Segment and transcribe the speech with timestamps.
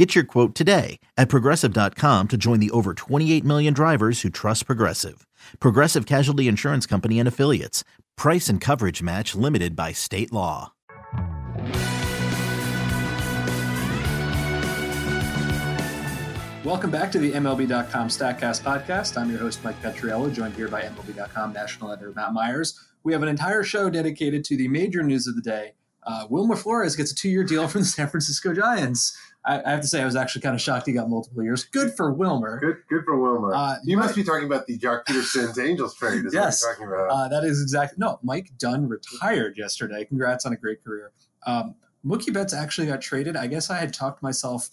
[0.00, 4.64] Get your quote today at progressive.com to join the over 28 million drivers who trust
[4.64, 5.26] Progressive.
[5.58, 7.84] Progressive Casualty Insurance Company and Affiliates.
[8.16, 10.72] Price and coverage match limited by state law.
[16.64, 19.18] Welcome back to the MLB.com StatCast podcast.
[19.18, 22.82] I'm your host, Mike Petriello, joined here by MLB.com national editor Matt Myers.
[23.02, 25.74] We have an entire show dedicated to the major news of the day.
[26.02, 29.14] Uh, Wilmer Flores gets a two year deal from the San Francisco Giants.
[29.44, 31.64] I, I, have to say, I was actually kind of shocked he got multiple years.
[31.64, 32.60] Good for Wilmer.
[32.60, 33.54] Good, good for Wilmer.
[33.54, 36.26] Uh, you must be talking about the Joc Pederson's Angels trade.
[36.26, 37.10] Is yes, what you're talking about.
[37.10, 38.18] Uh, that is exactly no.
[38.22, 40.04] Mike Dunn retired yesterday.
[40.04, 41.12] Congrats on a great career.
[41.46, 41.74] Um,
[42.04, 43.36] Mookie Betts actually got traded.
[43.36, 44.68] I guess I had talked myself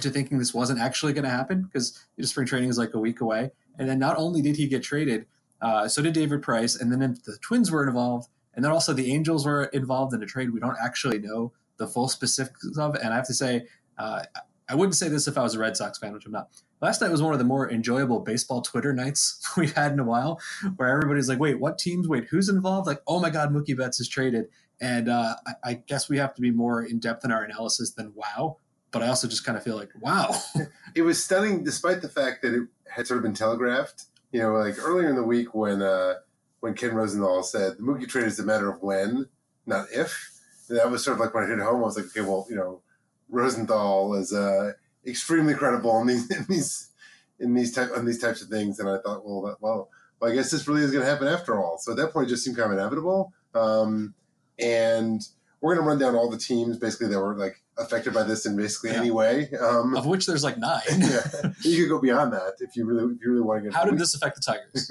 [0.00, 2.98] to thinking this wasn't actually going to happen because the spring training is like a
[2.98, 3.50] week away.
[3.78, 5.26] And then not only did he get traded,
[5.60, 9.12] uh, so did David Price, and then the Twins were involved, and then also the
[9.12, 12.94] Angels were involved in a trade we don't actually know the full specifics of.
[12.94, 13.66] And I have to say,
[13.98, 14.22] uh,
[14.68, 16.48] I wouldn't say this if I was a Red Sox fan, which I'm not.
[16.80, 20.04] Last night was one of the more enjoyable baseball Twitter nights we've had in a
[20.04, 20.40] while,
[20.76, 22.06] where everybody's like, "Wait, what teams?
[22.06, 24.46] Wait, who's involved?" Like, "Oh my God, Mookie Betts is traded."
[24.80, 27.92] And uh, I, I guess we have to be more in depth in our analysis
[27.92, 28.58] than wow.
[28.92, 30.34] But I also just kind of feel like, wow.
[30.94, 34.04] it was stunning, despite the fact that it had sort of been telegraphed.
[34.32, 36.14] You know, like earlier in the week when uh,
[36.60, 39.26] when Ken Rosenthal said the Mookie trade is a matter of when,
[39.66, 40.29] not if.
[40.70, 41.82] That was sort of like when I hit home.
[41.82, 42.80] I was like, okay, well, you know,
[43.28, 44.72] Rosenthal is uh,
[45.06, 46.90] extremely credible in these in these
[47.38, 49.88] in these type on these types of things, and I thought, well, that, well,
[50.20, 51.78] well, I guess this really is going to happen after all.
[51.78, 53.32] So at that point, it just seemed kind of inevitable.
[53.54, 54.14] Um,
[54.58, 55.22] and
[55.60, 58.44] we're going to run down all the teams basically that were like affected by this
[58.44, 58.98] in basically yeah.
[58.98, 59.50] any way.
[59.60, 60.80] Um, of which there's like nine.
[60.90, 63.74] yeah, you could go beyond that if you really if you really want to get.
[63.74, 64.90] How did this affect the Tigers?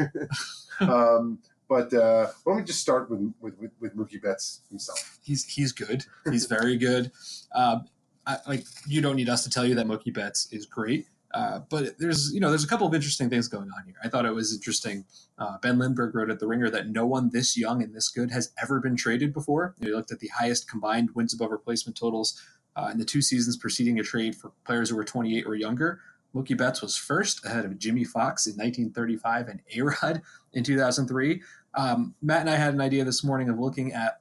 [0.80, 5.20] um, but uh, why don't we just start with, with, with, with Mookie Betts himself?
[5.24, 6.04] He's he's good.
[6.30, 7.12] He's very good.
[7.54, 7.86] Um,
[8.26, 11.06] I, like you don't need us to tell you that Mookie Betts is great.
[11.32, 13.96] Uh, but there's you know there's a couple of interesting things going on here.
[14.04, 15.06] I thought it was interesting.
[15.38, 18.32] Uh, ben Lindbergh wrote at the Ringer that no one this young and this good
[18.32, 19.76] has ever been traded before.
[19.80, 22.42] He looked at the highest combined wins above replacement totals
[22.76, 26.02] uh, in the two seasons preceding a trade for players who were 28 or younger.
[26.36, 30.22] Mookie Betts was first ahead of Jimmie Foxx in 1935 and A Rod
[30.54, 31.42] in 2003.
[31.76, 34.20] Um, Matt and I had an idea this morning of looking at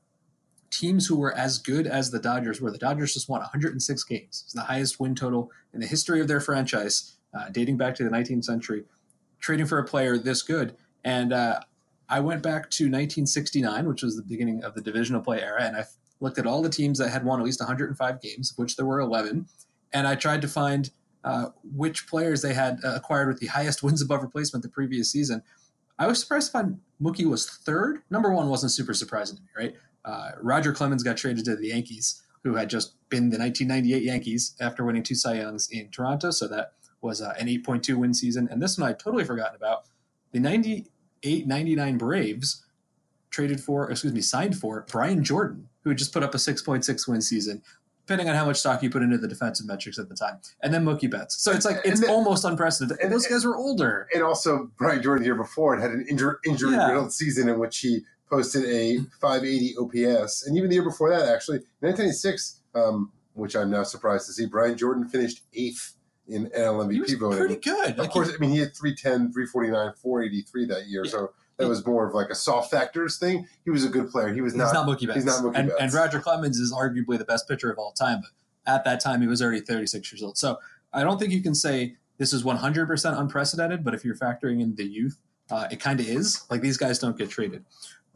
[0.71, 2.71] teams who were as good as the Dodgers were.
[2.71, 4.43] The Dodgers just won 106 games.
[4.45, 8.05] It's the highest win total in the history of their franchise, uh, dating back to
[8.05, 8.85] the 19th century.
[9.41, 11.61] Trading for a player this good, and uh,
[12.09, 15.77] I went back to 1969, which was the beginning of the divisional play era, and
[15.77, 15.85] I
[16.21, 18.85] looked at all the teams that had won at least 105 games, of which there
[18.85, 19.47] were 11,
[19.93, 20.91] and I tried to find
[21.23, 25.11] uh, which players they had uh, acquired with the highest wins above replacement the previous
[25.11, 25.43] season.
[25.99, 28.03] I was surprised to find Mookie was third.
[28.11, 29.75] Number one wasn't super surprising to me, right?
[30.05, 34.55] Uh, Roger Clemens got traded to the Yankees, who had just been the 1998 Yankees
[34.61, 36.31] after winning two Cy Youngs in Toronto.
[36.31, 38.49] So that was uh, an 8.2 win season.
[38.51, 39.85] And this one I'd totally forgotten about.
[40.33, 42.65] The 98 99 Braves
[43.31, 47.09] traded for, excuse me, signed for Brian Jordan, who had just put up a 6.6
[47.09, 47.63] win season,
[48.09, 50.39] depending on how much stock you put into the defensive metrics at the time.
[50.63, 51.43] And then Mookie Betts.
[51.43, 53.05] So it's like, it's then, almost unprecedented.
[53.05, 54.09] And those guys were older.
[54.15, 57.79] And also, Brian Jordan the year before had an injury injury riddled season in which
[57.81, 60.47] he posted a 580 OPS.
[60.47, 64.47] And even the year before that, actually, 1996, um, which I'm now surprised to see,
[64.47, 65.93] Brian Jordan finished eighth
[66.29, 67.39] in NL MVP voting.
[67.39, 67.91] Pretty good.
[67.91, 71.03] Of like course, he, I mean, he had 310, 349, 483 that year.
[71.05, 71.11] Yeah.
[71.11, 73.47] So that was more of like a soft factors thing.
[73.65, 74.33] He was a good player.
[74.33, 75.17] He was he's not, not Mookie Betts.
[75.17, 75.81] He's not Mookie and, Betts.
[75.81, 78.23] And Roger Clemens is arguably the best pitcher of all time.
[78.23, 80.39] But at that time, he was already 36 years old.
[80.39, 80.59] So
[80.93, 83.85] I don't think you can say this is 100% unprecedented.
[83.85, 85.19] But if you're factoring in the youth,
[85.51, 86.45] uh, it kind of is.
[86.51, 87.65] Like these guys don't get traded.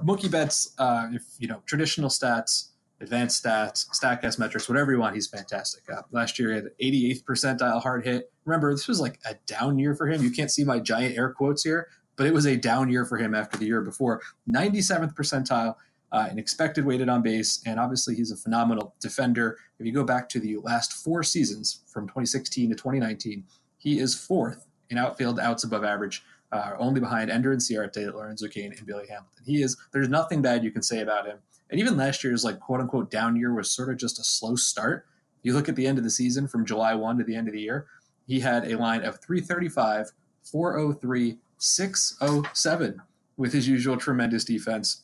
[0.01, 2.69] Mookie Betts, uh, if you know traditional stats,
[3.01, 5.83] advanced stats, Statcast metrics, whatever you want, he's fantastic.
[5.91, 8.33] Uh, last year he had 88th percentile hard hit.
[8.45, 10.23] Remember, this was like a down year for him.
[10.23, 11.89] You can't see my giant air quotes here,
[12.23, 14.23] but it was a down year for him after the year before.
[14.49, 15.75] 97th percentile
[16.13, 19.59] uh, in expected weighted on base, and obviously he's a phenomenal defender.
[19.81, 23.43] If you go back to the last four seasons from 2016 to 2019,
[23.77, 26.23] he is fourth in outfield outs above average
[26.53, 29.43] uh, only behind Ender Inciarte, Lorenzo Cain, and Billy Hamilton.
[29.45, 31.39] He is there's nothing bad you can say about him.
[31.71, 34.55] And even last year's like quote unquote down year was sort of just a slow
[34.55, 35.07] start.
[35.43, 37.55] You look at the end of the season from July 1 to the end of
[37.55, 37.89] the year,
[38.29, 40.13] he had a line of 335,
[40.45, 43.01] 403, 607
[43.37, 45.03] with his usual tremendous defense.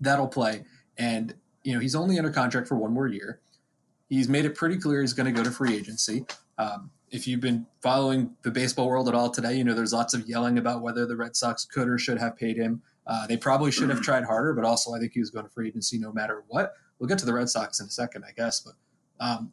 [0.00, 0.64] That'll play.
[0.98, 3.40] And, you know, he's only under contract for one more year.
[4.08, 6.26] He's made it pretty clear he's going to go to free agency.
[6.58, 10.12] Um, if you've been following the baseball world at all today, you know there's lots
[10.12, 12.82] of yelling about whether the Red Sox could or should have paid him.
[13.06, 15.50] Uh, they probably should have tried harder, but also I think he was going to
[15.50, 16.74] free agency no matter what.
[16.98, 18.60] We'll get to the Red Sox in a second, I guess.
[18.60, 18.74] But
[19.20, 19.52] um,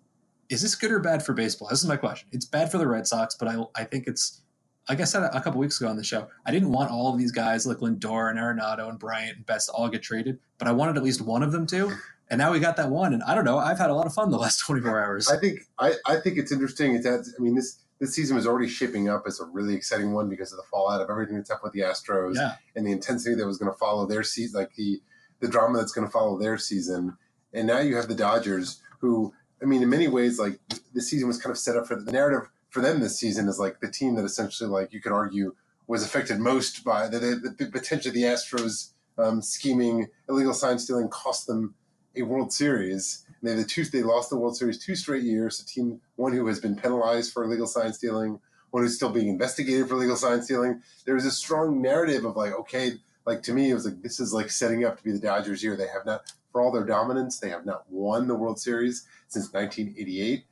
[0.50, 1.68] is this good or bad for baseball?
[1.70, 2.30] This is my question.
[2.32, 4.42] It's bad for the Red Sox, but I, I think it's,
[4.90, 7.18] like I said a couple weeks ago on the show, I didn't want all of
[7.18, 10.68] these guys like Lindor and Arenado and Bryant and Betts to all get traded, but
[10.68, 11.92] I wanted at least one of them to.
[12.30, 13.60] And now we got that one, and I don't know.
[13.60, 15.30] I've had a lot of fun the last 24 hours.
[15.30, 16.96] I think I, I think it's interesting.
[16.96, 20.30] It's I mean this this season was already shaping up as a really exciting one
[20.30, 22.56] because of the fallout of everything that's up with the Astros yeah.
[22.76, 25.02] and the intensity that was going to follow their season, like the
[25.40, 27.18] the drama that's going to follow their season.
[27.54, 30.60] And now you have the Dodgers, who I mean, in many ways, like
[30.94, 33.60] the season was kind of set up for the narrative for them this season is
[33.60, 35.56] like the team that essentially, like you could argue,
[35.86, 41.08] was affected most by the, the, the potentially the Astros um, scheming, illegal sign stealing
[41.08, 41.76] cost them
[42.16, 43.26] a World Series.
[43.40, 45.60] And they the two they lost the World Series two straight years.
[45.60, 48.40] A team one who has been penalized for illegal sign stealing,
[48.72, 50.82] one who's still being investigated for illegal sign stealing.
[51.06, 52.94] There was a strong narrative of like, okay,
[53.28, 55.64] like to me, it was like this is like setting up to be the Dodgers
[55.64, 55.76] year.
[55.76, 59.54] They have not, for all their dominance, they have not won the World Series since
[59.54, 60.44] 1988,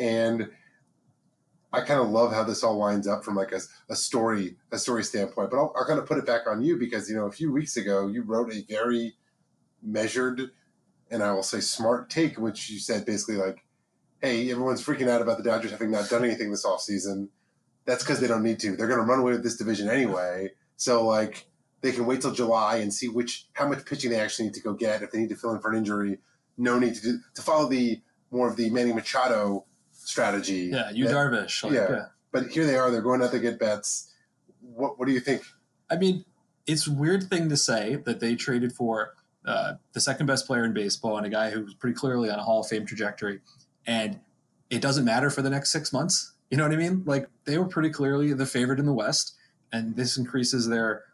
[0.00, 0.50] and
[1.72, 3.60] I kind of love how this all lines up from like a,
[3.90, 5.50] a story a story standpoint.
[5.50, 7.52] But I'll, I'll kind of put it back on you because you know a few
[7.52, 9.14] weeks ago you wrote a very
[9.82, 10.50] measured
[11.10, 13.64] and I will say smart take, which you said basically like,
[14.20, 17.28] hey, everyone's freaking out about the Dodgers having not done anything this offseason.
[17.84, 18.76] That's because they don't need to.
[18.76, 20.50] They're going to run away with this division anyway.
[20.76, 21.46] So like
[21.80, 24.62] they can wait till July and see which how much pitching they actually need to
[24.62, 25.02] go get.
[25.02, 26.18] If they need to fill in for an injury,
[26.56, 28.00] no need to do to follow the
[28.30, 29.64] more of the Manny Machado
[30.08, 30.70] strategy.
[30.72, 31.62] Yeah, you that, Darvish.
[31.62, 31.90] Like, yeah.
[31.90, 32.04] yeah.
[32.32, 32.90] But here they are.
[32.90, 34.14] They're going out to get Betts.
[34.60, 35.42] What What do you think?
[35.90, 36.24] I mean,
[36.66, 39.14] it's a weird thing to say that they traded for
[39.46, 42.38] uh, the second best player in baseball and a guy who was pretty clearly on
[42.38, 43.40] a Hall of Fame trajectory,
[43.86, 44.18] and
[44.70, 46.32] it doesn't matter for the next six months.
[46.50, 47.02] You know what I mean?
[47.04, 49.36] Like they were pretty clearly the favorite in the West,
[49.72, 51.04] and this increases their,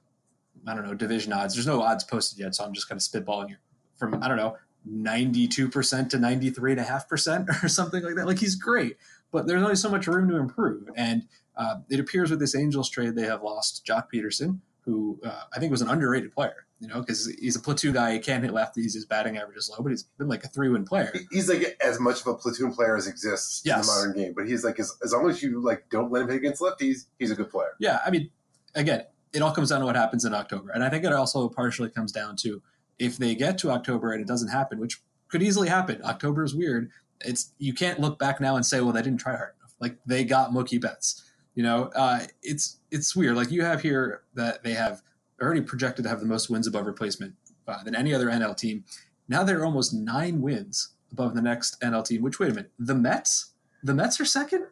[0.67, 1.55] I don't know, division odds.
[1.55, 3.56] There's no odds posted yet, so I'm just kind of spitballing you
[3.97, 8.15] from I don't know, 92 percent to 93 and a half percent or something like
[8.17, 8.27] that.
[8.27, 8.97] Like he's great,
[9.33, 11.27] but there's only so much room to improve, and
[11.57, 15.59] uh, it appears with this Angels trade they have lost Joc Pederson, who uh, I
[15.59, 18.13] think was an underrated player you know, because he's a platoon guy.
[18.13, 18.93] He can't hit lefties.
[18.93, 21.15] His batting average is low, but he's been like a three win player.
[21.31, 23.77] He's like as much of a platoon player as exists Yes.
[23.77, 24.35] in the modern game.
[24.37, 27.07] But he's like as, as long as you like don't let him hit against lefties,
[27.19, 27.71] he's a good player.
[27.81, 28.29] Yeah, I mean,
[28.75, 31.49] again, it all comes down to what happens in October, and I think it also
[31.49, 32.61] partially comes down to
[32.99, 36.00] if they get to October and it doesn't happen, which could easily happen.
[36.05, 36.91] October is weird.
[37.20, 39.75] It's you can't look back now and say, well, they didn't try hard enough.
[39.81, 41.25] Like they got Mookie Betts.
[41.55, 43.37] You know, uh, it's it's weird.
[43.37, 45.02] Like you have here that they have
[45.41, 47.35] already projected to have the most wins above replacement
[47.67, 48.85] uh, than any other NL team.
[49.29, 52.23] Now they're almost nine wins above the next NL team.
[52.23, 53.52] Which wait a minute, the Mets?
[53.82, 54.67] The Mets are second.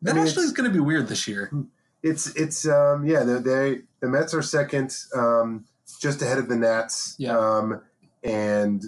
[0.00, 1.52] That mean, actually is going to be weird this year.
[2.02, 5.64] It's it's um yeah they they the Mets are second, um,
[5.98, 7.14] just ahead of the Nats.
[7.18, 7.38] Yeah.
[7.38, 7.80] Um,
[8.24, 8.82] and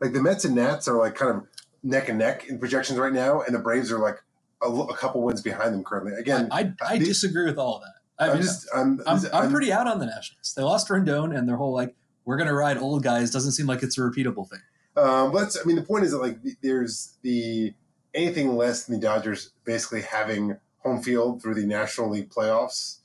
[0.00, 1.46] like the Mets and Nats are like kind of
[1.82, 4.16] neck and neck in projections right now, and the Braves are like
[4.62, 6.12] a couple wins behind them currently.
[6.14, 7.92] Again, I, I the- disagree with all of that.
[8.18, 10.54] I I'm mean, just I'm I'm, this- I'm pretty out on the Nationals.
[10.56, 11.94] They lost Rendon, and their whole like
[12.24, 14.60] we're gonna ride old guys doesn't seem like it's a repeatable thing.
[14.96, 17.74] Um, but I mean, the point is that like there's the
[18.14, 23.00] anything less than the Dodgers basically having home field through the National League playoffs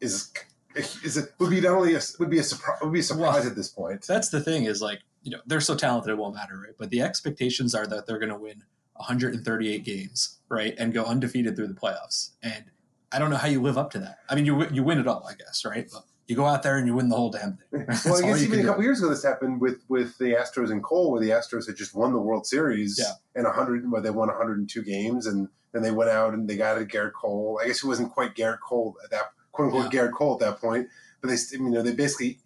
[0.00, 0.30] is
[0.74, 3.46] is it would be not only a, would be a surprise would be a surprise
[3.46, 4.02] at this point.
[4.06, 6.74] That's the thing is like you know they're so talented it won't matter, right?
[6.78, 8.62] But the expectations are that they're gonna win
[8.94, 12.30] 138 games, right, and go undefeated through the playoffs.
[12.42, 12.64] And
[13.12, 14.18] I don't know how you live up to that.
[14.28, 15.88] I mean, you you win it all, I guess, right?
[15.92, 17.86] But you go out there and you win the whole damn thing.
[18.04, 20.82] Well, I guess even a couple years ago, this happened with with the Astros and
[20.82, 23.12] Cole, where the Astros had just won the World Series Yeah.
[23.34, 26.78] and 100, where they won 102 games, and then they went out and they got
[26.78, 27.60] a Garrett Cole.
[27.62, 29.90] I guess it wasn't quite Garrett Cole at that quote unquote Yeah.
[29.90, 30.88] Garrett Cole at that point,
[31.20, 32.38] but they you know they basically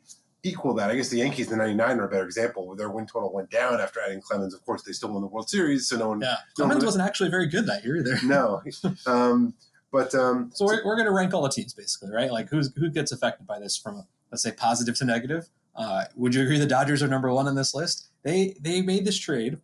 [0.42, 0.90] equal that.
[0.90, 3.50] I guess the Yankees in '99 are a better example, where their win total went
[3.50, 4.54] down after adding Clemens.
[4.54, 6.86] Of course, they still won the World Series, so no one Yeah, no Clemens one-
[6.86, 8.18] wasn't actually very good that year either.
[8.24, 8.62] no.
[9.06, 9.54] Um,
[9.92, 12.30] but um, So we're, we're going to rank all the teams basically, right?
[12.32, 15.48] Like who's who gets affected by this from let's say positive to negative.
[15.76, 18.08] Uh, would you agree the Dodgers are number one on this list?
[18.22, 19.58] They they made this trade,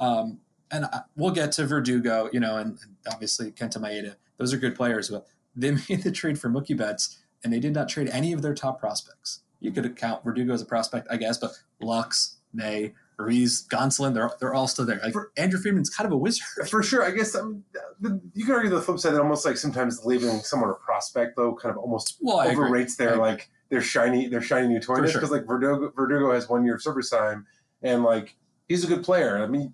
[0.00, 0.38] um,
[0.70, 4.16] and I, we'll get to Verdugo, you know, and, and obviously Kenta Maeda.
[4.38, 5.26] Those are good players, but
[5.56, 8.54] they made the trade for Mookie Betts, and they did not trade any of their
[8.54, 9.40] top prospects.
[9.60, 14.30] You could count Verdugo as a prospect, I guess, but Lux, May, Ruiz, Gonsolin, they're
[14.38, 15.00] they're all still there.
[15.02, 16.68] Like For- Andrew Friedman's kind of a wizard.
[16.68, 17.64] For sure, I guess um,
[18.00, 21.36] the, you can argue the flip side that almost like sometimes labeling someone a prospect
[21.36, 25.12] though kind of almost Well, overrates their like their shiny their shiny new toy because
[25.12, 25.26] sure.
[25.26, 27.46] like Verdugo Verdugo has one year of service time
[27.82, 28.36] and like
[28.68, 29.42] he's a good player.
[29.42, 29.72] I mean,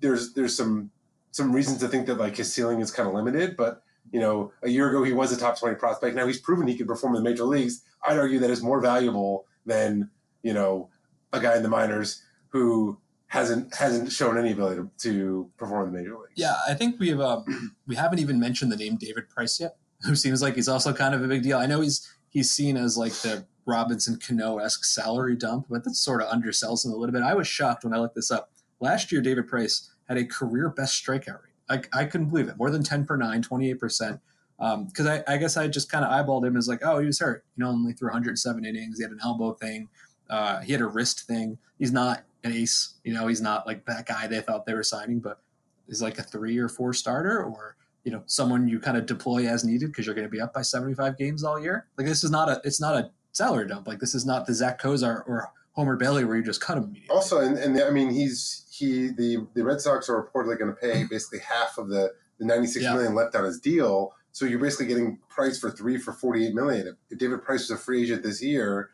[0.00, 0.90] there's there's some
[1.30, 4.52] some reasons to think that like his ceiling is kind of limited, but you know,
[4.62, 6.16] a year ago he was a top twenty prospect.
[6.16, 7.82] Now he's proven he can perform in the major leagues.
[8.06, 10.10] I'd argue that is more valuable than
[10.42, 10.90] you know
[11.32, 12.98] a guy in the minors who
[13.28, 16.32] hasn't hasn't shown any ability to, to perform in the major leagues.
[16.34, 20.14] Yeah, I think we've um, we haven't even mentioned the name David Price yet, who
[20.14, 21.58] seems like he's also kind of a big deal.
[21.58, 25.94] I know he's he's seen as like the Robinson Cano esque salary dump, but that
[25.94, 27.22] sort of undersells him a little bit.
[27.22, 28.50] I was shocked when I looked this up.
[28.80, 31.49] Last year, David Price had a career best strikeout rate.
[31.70, 32.58] I, I couldn't believe it.
[32.58, 34.20] More than 10 per nine, 28%.
[34.58, 37.18] Because I, I guess I just kind of eyeballed him as like, oh, he was
[37.18, 37.44] hurt.
[37.56, 38.98] You know, only threw 107 innings.
[38.98, 39.88] He had an elbow thing.
[40.28, 41.56] Uh, he had a wrist thing.
[41.78, 42.94] He's not an ace.
[43.04, 45.40] You know, he's not like that guy they thought they were signing, but
[45.86, 49.46] he's like a three or four starter or you know someone you kind of deploy
[49.46, 51.86] as needed because you're going to be up by 75 games all year.
[51.98, 53.88] Like this is not a it's not a salary dump.
[53.88, 56.94] Like this is not the Zack Cozart or Homer Bailey where you just cut him.
[57.10, 60.80] Also, and, and I mean, he's he the the Red Sox are reportedly going to
[60.80, 62.94] pay basically half of the the ninety six Yeah.
[62.94, 64.12] million left on his deal.
[64.32, 66.86] So you're basically getting Price for three for forty eight million.
[66.88, 68.90] If, if David Price was a free agent this year,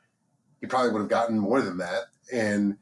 [0.61, 2.05] he probably would have gotten more than that.
[2.33, 2.77] And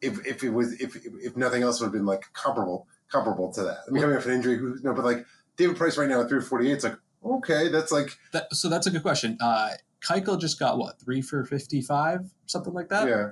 [0.00, 3.62] if if it was if if nothing else would have been like comparable comparable to
[3.62, 3.78] that.
[3.86, 5.24] I mean, coming off an injury, who no, but like
[5.56, 8.68] David Price right now at three forty eight, it's like okay, that's like That, so
[8.68, 9.38] that's a good question.
[9.40, 9.70] Uh,
[10.04, 13.08] Keuchel just got what three for 55, something like that.
[13.08, 13.30] yeah.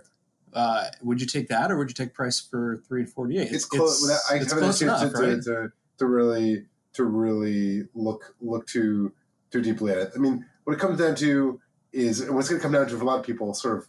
[0.52, 3.50] Uh, would you take that or would you take Price for three to 48?
[3.50, 4.08] it's close.
[4.30, 5.42] I it's had a close enough, to, right?
[5.42, 9.12] to, to, to really to really look look too
[9.50, 10.10] too deeply at it.
[10.14, 11.60] I mean, what it comes down to
[11.92, 13.88] is, what's going to come down to for a lot of people, sort of,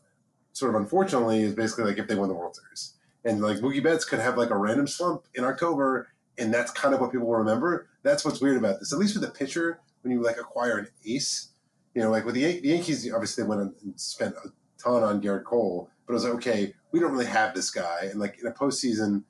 [0.51, 2.93] sort of unfortunately, is basically like if they win the World Series,
[3.24, 6.93] and like Mookie Betts could have like a random slump in October, and that's kind
[6.93, 7.88] of what people will remember.
[8.03, 8.91] That's what's weird about this.
[8.91, 11.50] At least with a pitcher, when you like acquire an ace,
[11.96, 14.50] you know, like with the, Yan- the Yankees, obviously they went and spent a
[14.82, 18.07] ton on Garrett Cole, but it was like, okay, we don't really have this guy,
[18.12, 19.24] and like in a postseason,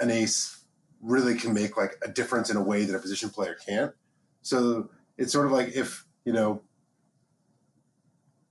[0.00, 0.64] an ace
[1.00, 3.92] really can make like a difference in a way that a position player can't.
[4.42, 6.62] So it's sort of like if you know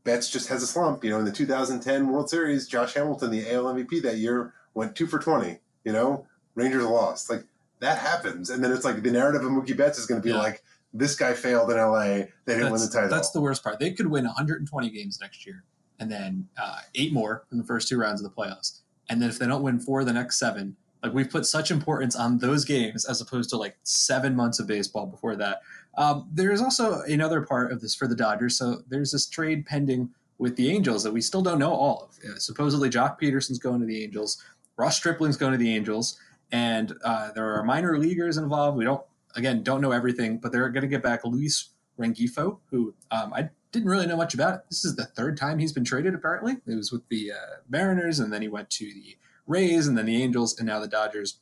[0.03, 1.03] Betts just has a slump.
[1.03, 4.95] You know, in the 2010 World Series, Josh Hamilton, the AL MVP that year, went
[4.95, 5.59] two for 20.
[5.83, 7.29] You know, Rangers lost.
[7.29, 7.43] Like
[7.79, 10.31] that happens, and then it's like the narrative of Mookie Betts is going to be
[10.31, 10.37] Yeah.
[10.39, 12.03] like this guy failed in LA.
[12.45, 13.09] They didn't win the title.
[13.09, 13.79] that's the worst part.
[13.79, 15.63] They could win 120 games next year,
[15.99, 18.81] and then uh, eight more in the first two rounds of the playoffs.
[19.09, 22.15] And then if they don't win four the next seven, like we've put such importance
[22.15, 25.61] on those games as opposed to like seven months of baseball before that.
[25.97, 28.57] Um, there is also another part of this for the Dodgers.
[28.57, 32.29] So there's this trade pending with the Angels that we still don't know all of.
[32.29, 34.43] Uh, supposedly, Joc Pederson's going to the Angels.
[34.77, 36.19] Ross Stripling's going to the Angels,
[36.51, 38.77] and uh, there are minor leaguers involved.
[38.77, 39.01] We don't
[39.35, 43.49] again don't know everything, but they're going to get back Luis Rengifo, who um, I
[43.71, 44.55] didn't really know much about.
[44.55, 44.61] It.
[44.69, 46.13] This is the third time he's been traded.
[46.13, 49.97] Apparently, it was with the uh, Mariners, and then he went to the Rays, and
[49.97, 51.39] then the Angels, and now the Dodgers.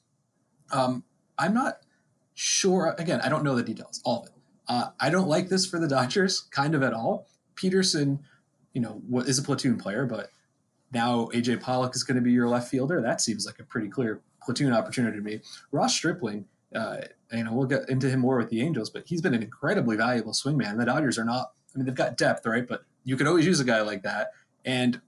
[0.72, 1.04] Um,
[1.38, 1.80] I'm not
[2.34, 2.96] sure.
[2.98, 4.34] Again, I don't know the details, all of it.
[4.68, 7.28] Uh, I don't like this for the Dodgers, kind of at all.
[7.56, 8.20] Pederson,
[8.74, 10.30] you know, wa- is a platoon player, but
[10.92, 13.02] now AJ Pollock is going to be your left fielder.
[13.02, 15.42] That seems like a pretty clear platoon opportunity to me.
[15.72, 16.98] Ross Stripling, uh,
[17.32, 19.98] you know, we'll get into him more with the Angels, but he's been an incredibly
[19.98, 20.78] valuable swingman.
[20.78, 21.52] The Dodgers are not.
[21.76, 22.66] I mean, they've got depth, right?
[22.68, 24.30] But you could always use a guy like that.
[24.64, 25.02] And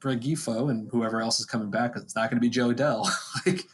[0.00, 3.04] Rengifo and whoever else is coming back, it's not going to be Jo Adell.
[3.46, 3.66] like,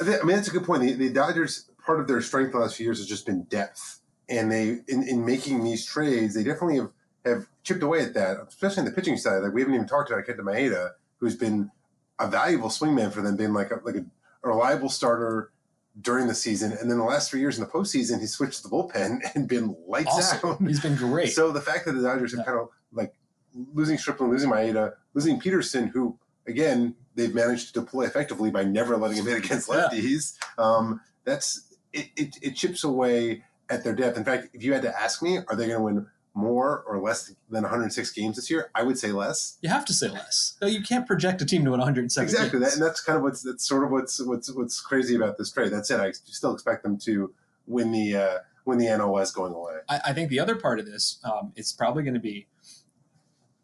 [0.00, 0.82] I, think, I mean, that's a good point.
[0.82, 4.00] The, the Dodgers, part of their strength the last few years has just been depth.
[4.28, 6.90] And they, in, in making these trades, they definitely have,
[7.26, 9.42] have chipped away at that, especially on the pitching side.
[9.42, 11.70] Like we haven't even talked about Kenta Maeda, who's been
[12.18, 14.04] a valuable swingman for them, being like a, like a
[14.42, 15.50] reliable starter
[16.00, 16.72] during the season.
[16.72, 19.46] And then the last three years in the postseason, he switched to the bullpen and
[19.48, 20.50] been lights awesome.
[20.50, 20.60] out.
[20.62, 21.32] He's been great.
[21.32, 23.14] So the fact that the Dodgers have kind of like
[23.72, 28.96] losing Stripling, losing Maeda, losing Pederson, who again they've managed to deploy effectively by never
[28.96, 29.88] letting him hit against Yeah.
[29.92, 30.36] lefties.
[30.58, 32.36] Um, that's it, it.
[32.42, 34.16] It chips away at their depth.
[34.18, 37.00] In fact, if you had to ask me, are they going to win more or
[37.00, 38.70] less than 106 games this year?
[38.74, 39.58] I would say less.
[39.62, 40.56] you have to say less.
[40.60, 43.22] No, you can't project a team to win 107 Exactly, that, and that's kind of
[43.22, 45.72] what's that's sort of what's what's what's crazy about this trade.
[45.72, 46.00] That's it.
[46.00, 47.32] I still expect them to
[47.66, 49.74] win the uh, win the NOS going away.
[49.88, 52.46] I, I think the other part of this um, is probably going to be,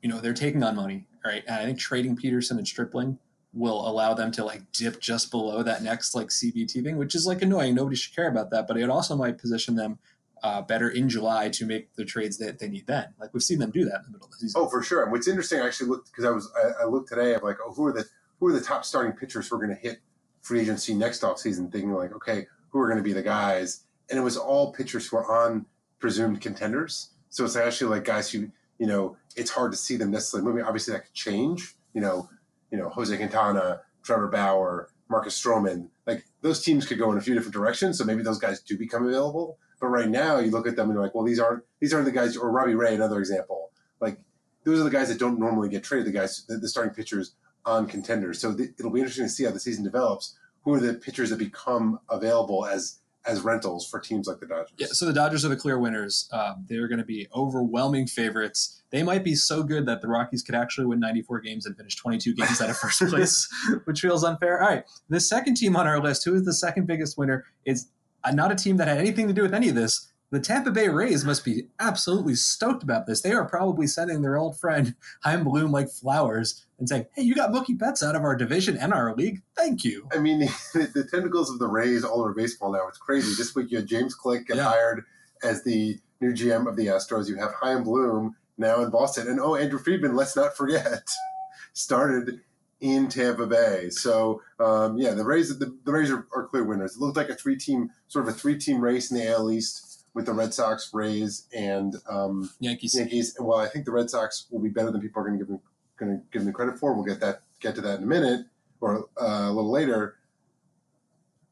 [0.03, 1.43] you know, they're taking on money, right?
[1.47, 3.19] And I think trading Pederson and Stripling
[3.53, 7.27] will allow them to like dip just below that next like CBT thing, which is
[7.27, 7.75] like annoying.
[7.75, 9.99] Nobody should care about that, but it also might position them
[10.43, 13.15] uh, better in July to make the trades that they need then.
[13.19, 14.61] Like we've seen them do that in the middle of the season.
[14.61, 15.03] Oh, for sure.
[15.03, 17.57] And what's interesting, I actually looked because I was I, I looked today of like,
[17.65, 18.05] oh, who are the
[18.39, 20.01] who are the top starting pitchers who are going to hit
[20.43, 21.71] free agency next offseason?
[21.71, 23.85] Thinking like, okay, who are going to be the guys?
[24.09, 25.67] And it was all pitchers who are on
[25.99, 27.11] presumed contenders.
[27.29, 30.65] So it's actually like guys who you know it's hard to see them necessarily moving.
[30.65, 31.75] Obviously, that could change.
[31.93, 32.29] You know,
[32.71, 37.21] you know, Jose Quintana, Trevor Bauer, Marcus Stroman, like those teams could go in a
[37.21, 37.99] few different directions.
[37.99, 39.59] So maybe those guys do become available.
[39.81, 42.05] But right now, you look at them and you're like, well, these aren't these aren't
[42.05, 42.37] the guys.
[42.37, 43.71] Or Robbie Ray, another example.
[44.01, 44.19] Like
[44.65, 46.07] those are the guys that don't normally get traded.
[46.07, 47.35] The guys, the, the starting pitchers
[47.65, 48.41] on contenders.
[48.41, 50.37] So it'll be interesting to see how the season develops.
[50.65, 54.73] Who are the pitchers that become available as as rentals for teams like the Dodgers?
[54.79, 56.29] Yeah, so the Dodgers are the clear winners.
[56.33, 58.83] Um, they're going to be overwhelming favorites.
[58.91, 61.97] They might be so good that the Rockies could actually win 94 games and finish
[61.97, 63.49] 22 games out of first place,
[63.85, 64.63] which feels unfair.
[64.63, 67.89] All right, the second team on our list, who is the second biggest winner, is
[68.33, 70.07] not a team that had anything to do with any of this.
[70.33, 73.21] The Tampa Bay Rays must be absolutely stoked about this.
[73.21, 77.35] They are probably sending their old friend Chaim Bloom like flowers and saying, "Hey, you
[77.35, 79.43] got Mookie Betts out of our division and our league.
[79.57, 80.39] Thank you." I mean,
[80.73, 82.87] the, the tentacles of the Rays all over baseball now.
[82.89, 83.35] It's crazy.
[83.37, 84.65] This week you had James Click get Yeah.
[84.71, 85.05] hired
[85.43, 87.29] as the new GM of the Astros.
[87.29, 90.15] You have Chaim Bloom now in Boston, and oh, Andrew Friedman.
[90.15, 91.09] Let's not forget,
[91.73, 92.41] started
[92.81, 93.91] in Tampa Bay.
[93.91, 96.97] So um, yeah, the Rays the, the Rays are, are clear winners.
[96.97, 99.51] It looked like a three team sort of a three team race in the AL
[99.51, 102.95] East with the Red Sox, Rays, and um, Yankees.
[102.95, 103.37] Yankees.
[103.37, 105.45] And while I think the Red Sox will be better than people are going to
[105.45, 105.61] give them
[105.97, 108.47] going to give them credit for, we'll get that get to that in a minute
[108.81, 110.17] or uh, a little later.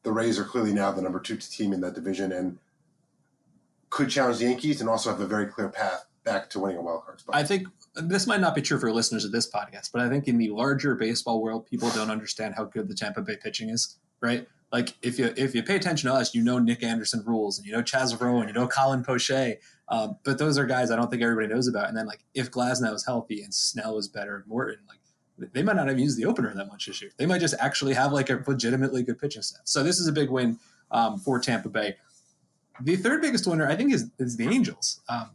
[0.03, 2.57] The Rays are clearly now the number two team in that division and
[3.89, 6.81] could challenge the Yankees and also have a very clear path back to winning a
[6.81, 7.35] wild card spot.
[7.35, 7.67] I think
[8.01, 10.49] this might not be true for listeners of this podcast, but I think in the
[10.49, 14.47] larger baseball world, people don't understand how good the Tampa Bay pitching is, right?
[14.71, 17.65] Like if you if you pay attention to us, you know Nick Anderson rules, and
[17.65, 19.57] you know Chaz Rowan, you know Colin Poche,
[19.89, 21.87] um, but those are guys I don't think everybody knows about.
[21.87, 24.99] And then like if Glasnow is healthy and Snell is better and Morton, like
[25.53, 27.11] they might not have used the opener that much this year.
[27.17, 29.61] They might just actually have like a legitimately good pitching staff.
[29.63, 30.59] So this is a big win
[30.91, 31.95] um, for Tampa Bay.
[32.81, 35.01] The third biggest winner, I think, is is the Angels.
[35.09, 35.31] Um,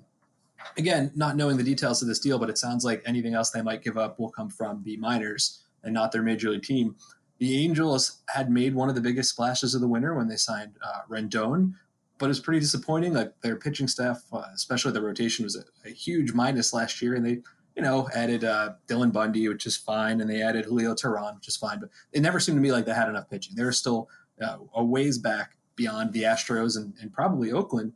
[0.77, 3.63] again, not knowing the details of this deal, but it sounds like anything else they
[3.63, 6.97] might give up will come from the minors and not their major league team.
[7.39, 10.77] The Angels had made one of the biggest splashes of the winter when they signed
[10.83, 11.75] uh, Rendon,
[12.19, 13.13] but it's pretty disappointing.
[13.13, 17.15] Like their pitching staff, uh, especially the rotation, was a, a huge minus last year,
[17.15, 17.41] and they,
[17.77, 21.49] you know, added uh, Dylan Bundy, which is fine, and they added Julio Teheran, which
[21.49, 23.57] is fine, but it never seemed to me like they had enough pitching.
[23.57, 24.09] They were still
[24.41, 27.95] uh, a ways back beyond the Astros and, and probably Oakland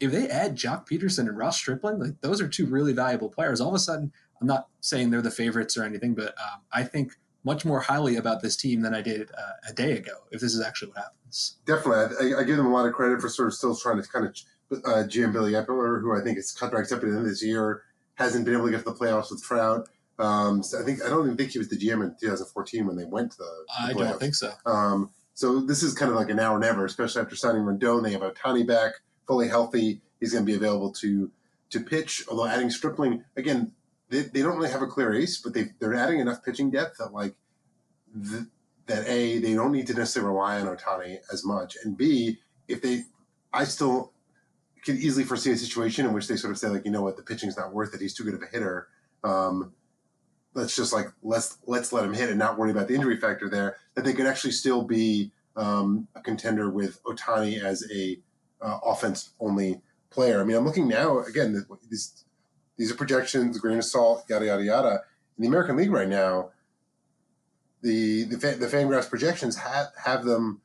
[0.00, 3.60] if they add Joc Pederson and Ross Stripling, like those are two really valuable players.
[3.60, 6.84] All of a sudden, I'm not saying they're the favorites or anything, but um, I
[6.84, 7.12] think
[7.44, 10.12] much more highly about this team than I did uh, a day ago.
[10.30, 13.20] If this is actually what happens, Definitely, I, I give them a lot of credit
[13.20, 14.36] for sort of still trying to kind of
[14.84, 17.42] uh, GM Billy Eppler, who I think is contract up at the end of this
[17.44, 17.82] year,
[18.14, 19.88] hasn't been able to get to the playoffs with Trout.
[20.18, 22.96] Um, so I think I don't even think he was the GM in 2014 when
[22.96, 24.10] they went to the, the I playoffs.
[24.10, 24.52] don't think so.
[24.66, 28.02] Um, so this is kind of like an or never, especially after signing Rendon.
[28.02, 28.92] They have Ohtani back,
[29.30, 30.00] fully healthy.
[30.18, 31.30] He's going to be available to
[31.70, 32.24] to pitch.
[32.28, 33.72] Although adding Stripling again,
[34.08, 36.98] they, they don't really have a clear ace, but they they're adding enough pitching depth
[36.98, 37.34] that like
[38.12, 38.44] th-
[38.86, 42.82] that a they don't need to necessarily rely on Ohtani as much, and b if
[42.82, 43.04] they,
[43.52, 44.12] I still
[44.84, 47.16] could easily foresee a situation in which they sort of say like you know what
[47.16, 48.00] the pitching's not worth it.
[48.00, 48.88] He's too good of a hitter.
[49.22, 49.72] Um,
[50.54, 53.48] let's just like let's let's let him hit and not worry about the injury factor
[53.48, 53.76] there.
[53.94, 58.18] That they could actually still be um, a contender with Ohtani as a
[58.62, 60.40] uh, offense only player.
[60.40, 61.64] I mean, I'm looking now again.
[61.88, 62.24] These
[62.76, 65.00] these are projections, grain of salt, yada yada yada.
[65.36, 66.50] In the American League right now,
[67.82, 70.60] the the, the Fangraphs projections have have them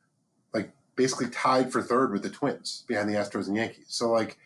[0.53, 3.87] like basically tied for third with the Twins behind the Astros and Yankees.
[3.89, 4.37] So like,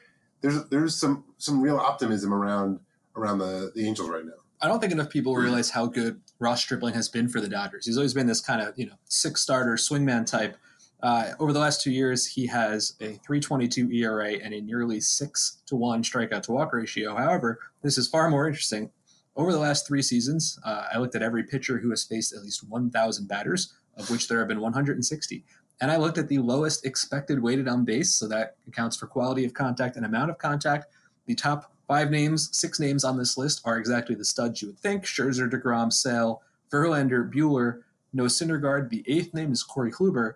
[0.41, 2.79] there's there's some some real optimism around
[3.15, 4.33] around the the Angels right now.
[4.61, 7.85] I don't think enough people realize how good Ross Stripling has been for the Dodgers.
[7.85, 10.57] He's always been this kind of you know six starter swingman type.
[11.01, 15.61] Uh, over the last two years, he has a 3.22 ERA and a nearly six
[15.65, 17.15] to one strikeout to walk ratio.
[17.15, 18.89] However, this is far more interesting.
[19.35, 22.43] Over the last three seasons, uh, I looked at every pitcher who has faced at
[22.43, 25.45] least 1,000 batters, of which there have been 160.
[25.81, 29.45] And I looked at the lowest expected weighted on base, so that accounts for quality
[29.45, 30.87] of contact and amount of contact.
[31.25, 34.79] The top five names, six names on this list are exactly the studs you would
[34.79, 37.81] think Scherzer, DeGrom, Sale, Verlander, Buehler,
[38.11, 38.89] no Syndergaard.
[38.89, 40.33] The eighth name is Corey Kluber.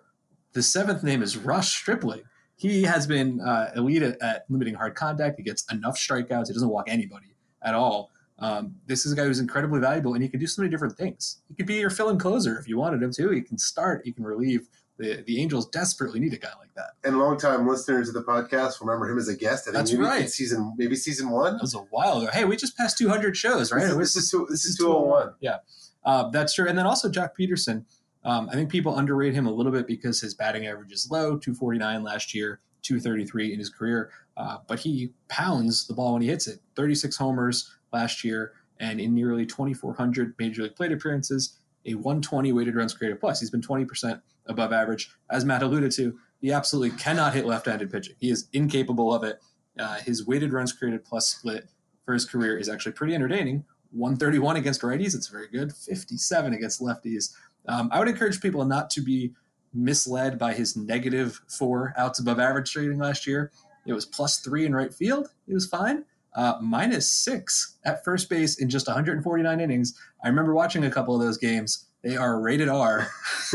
[0.54, 2.22] The seventh name is Ross Stripling.
[2.56, 5.36] He has been uh, elite at, at limiting hard contact.
[5.36, 6.46] He gets enough strikeouts.
[6.46, 8.10] He doesn't walk anybody at all.
[8.38, 10.96] Um, this is a guy who's incredibly valuable, and he can do so many different
[10.96, 11.42] things.
[11.48, 13.30] He could be your fill-in closer if you wanted him to.
[13.30, 14.02] He can start.
[14.04, 14.68] He can relieve.
[14.96, 16.90] The the Angels desperately need a guy like that.
[17.02, 19.68] And longtime listeners of the podcast remember him as a guest.
[19.68, 20.30] I That's maybe right.
[20.30, 21.54] season maybe season one.
[21.54, 22.30] That was a while ago.
[22.32, 23.80] Hey, we just passed 200 shows, right?
[23.80, 25.34] This It is, was- this is, two, this is 201.
[25.40, 25.56] Yeah,
[26.04, 26.68] uh, that's true.
[26.68, 27.84] And then also Joc Pederson.
[28.24, 31.36] Um, I think people underrate him a little bit because his batting average is low
[31.36, 34.10] 249 last year, 233 in his career.
[34.36, 39.00] Uh, but he pounds the ball when he hits it 36 homers, last year, and
[39.00, 43.40] in nearly 2,400 major league plate appearances, a 120 weighted runs created plus.
[43.40, 45.10] He's been 20% above average.
[45.30, 48.16] As Matt alluded to, he absolutely cannot hit left handed pitching.
[48.18, 49.40] He is incapable of it.
[49.78, 51.68] Uh, his weighted runs created plus split
[52.04, 53.64] for his career is actually pretty entertaining.
[53.92, 55.72] 131 against righties, it's very good.
[55.72, 57.32] 57 against lefties.
[57.68, 59.32] Um, I would encourage people not to be
[59.72, 63.50] misled by his negative four outs above average rating last year.
[63.86, 65.28] It was plus three in right field.
[65.46, 66.04] It was fine.
[66.34, 69.98] Uh, minus six at first base in just 149 innings.
[70.24, 71.86] I remember watching a couple of those games.
[72.02, 73.08] They are rated R.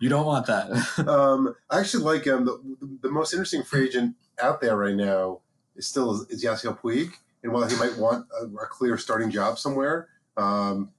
[0.00, 0.70] you don't want that.
[1.08, 2.48] um, I actually like him.
[2.48, 5.40] Um, the, the, most interesting free agent out there right now
[5.76, 7.12] is still is Yasiel Puig.
[7.42, 10.90] And while he might want a, a clear starting job somewhere, um,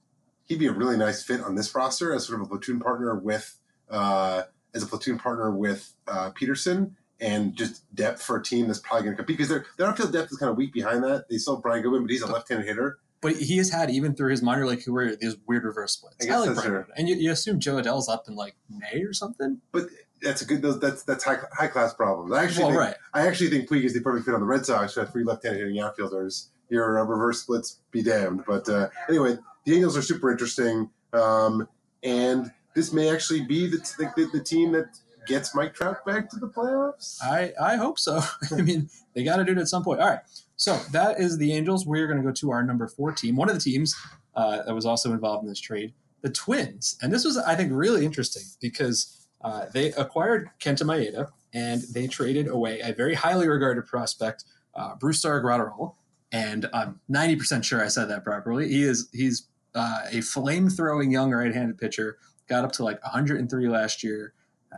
[0.46, 3.14] he'd be a really nice fit on this roster as sort of a platoon partner
[3.14, 3.58] with
[3.90, 4.42] uh,
[4.74, 9.04] as a platoon partner with uh, Pederson and just depth for a team that's probably
[9.04, 11.28] going to compete because their their outfield depth is kind of weak behind that.
[11.28, 12.98] They still have Brian Goodwin, but he's a left-handed hitter.
[13.22, 16.16] But he has had even through his minor league career these weird reverse splits.
[16.20, 19.02] I, guess I like Brian and you, you, assume Jo Adell's up in like May
[19.02, 19.60] or something.
[19.72, 19.86] But
[20.22, 20.62] that's a good.
[20.62, 22.32] That's that's high high class problems.
[22.32, 22.94] I actually, well, think, right.
[23.14, 24.94] I actually think Puig is the perfect fit on the Red Sox.
[24.94, 26.50] Who have three left-handed hitting outfielders.
[26.68, 28.44] Your uh, reverse splits be damned.
[28.46, 31.68] But uh, anyway, the Angels are super interesting, um,
[32.02, 36.36] and this may actually be the, the, the team that gets Mike Trout back to
[36.36, 37.18] the playoffs?
[37.22, 38.20] I, I hope so.
[38.52, 40.00] I mean, they got to do it at some point.
[40.00, 40.20] All right.
[40.56, 41.86] So that is the Angels.
[41.86, 43.94] We're going to go to our number four team, one of the teams
[44.34, 46.96] uh, that was also involved in this trade, the Twins.
[47.02, 52.06] And this was, I think, really interesting because uh, they acquired Kenta Maeda and they
[52.06, 55.94] traded away a very highly regarded prospect, uh, Brusdar Graterol.
[56.36, 58.68] And I'm 90% sure I said that properly.
[58.68, 62.18] He is he's uh, a flame throwing young right handed pitcher.
[62.48, 64.34] Got up to like 103 last year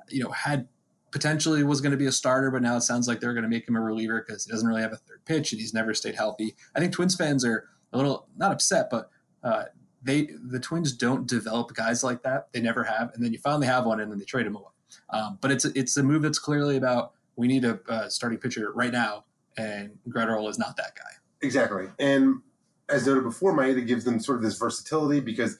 [0.08, 0.68] you know, had
[1.10, 3.48] potentially was going to be a starter, but now it sounds like they're going to
[3.48, 5.94] make him a reliever because he doesn't really have a third pitch and he's never
[5.94, 6.54] stayed healthy.
[6.74, 9.10] I think Twins fans are a little not upset, but
[9.42, 9.64] uh,
[10.02, 12.52] they the Twins don't develop guys like that.
[12.52, 14.70] They never have, and then you finally have one, and then they trade him away.
[15.10, 18.38] Um, but it's a, it's a move that's clearly about we need a, a starting
[18.38, 19.24] pitcher right now,
[19.56, 21.17] and Graterol is not that guy.
[21.42, 22.40] Exactly, and
[22.88, 25.58] as noted before, Maeda gives them sort of this versatility because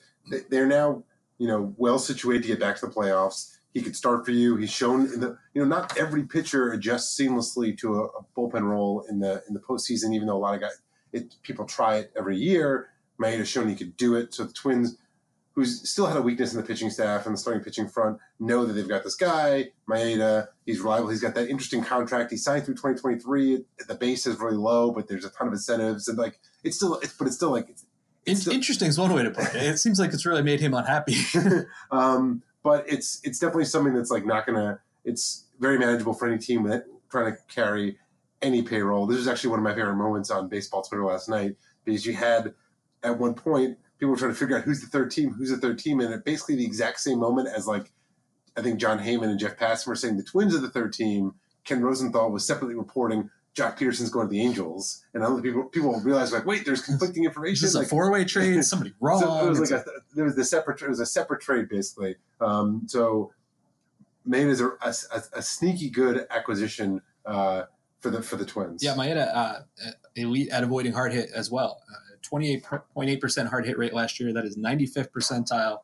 [0.49, 1.03] they're now
[1.37, 4.55] you know well situated to get back to the playoffs he could start for you.
[4.55, 8.63] He's shown in the you know not every pitcher adjusts seamlessly to a, a bullpen
[8.63, 10.13] role in the in the postseason.
[10.13, 10.81] Even though a lot of guys,
[11.13, 12.89] it, people try it every year.
[13.21, 14.33] Maeda's shown he could do it.
[14.33, 14.97] So the Twins,
[15.59, 18.63] who's still had a weakness in the pitching staff and the starting pitching front, know
[18.65, 20.47] that they've got this guy Maeda.
[20.65, 21.09] He's reliable.
[21.09, 22.31] He's got that interesting contract.
[22.31, 23.65] He signed through 2023.
[23.87, 26.95] The base is really low, but there's a ton of incentives and like it's still.
[26.99, 27.69] It's, but it's still like.
[27.69, 27.85] It's,
[28.25, 29.63] it's still, interesting is one way to put it.
[29.63, 31.17] It seems like it's really made him unhappy.
[31.91, 34.79] um, but it's it's definitely something that's like not gonna.
[35.03, 37.97] It's very manageable for any team that trying to carry
[38.41, 39.07] any payroll.
[39.07, 42.13] This is actually one of my favorite moments on baseball Twitter last night because you
[42.13, 42.53] had
[43.03, 45.57] at one point people were trying to figure out who's the third team, who's the
[45.57, 47.91] third team, and at basically the exact same moment as like
[48.57, 51.35] I think Jon Heyman and Jeff Passan were saying the Twins are the third team.
[51.65, 55.99] Ken Rosenthal was separately reporting Joc Pederson's going to the Angels, and other people people
[56.01, 57.65] realize like, wait, there's conflicting information.
[57.65, 58.63] This is like, a four way trade.
[58.63, 59.19] Somebody wrong.
[59.21, 59.83] So it was like a,
[60.15, 60.81] there was a separate.
[60.81, 62.15] It was a separate trade basically.
[62.39, 63.33] Um, so
[64.27, 67.63] Maeda is a, a, a, sneaky good acquisition uh,
[67.99, 68.83] for the for the Twins.
[68.83, 69.59] Yeah, Maeda uh,
[70.15, 71.81] elite at avoiding hard hit as well.
[71.91, 74.33] Uh, Twenty eight point eight percent hard hit rate last year.
[74.33, 75.79] That is ninety fifth percentile.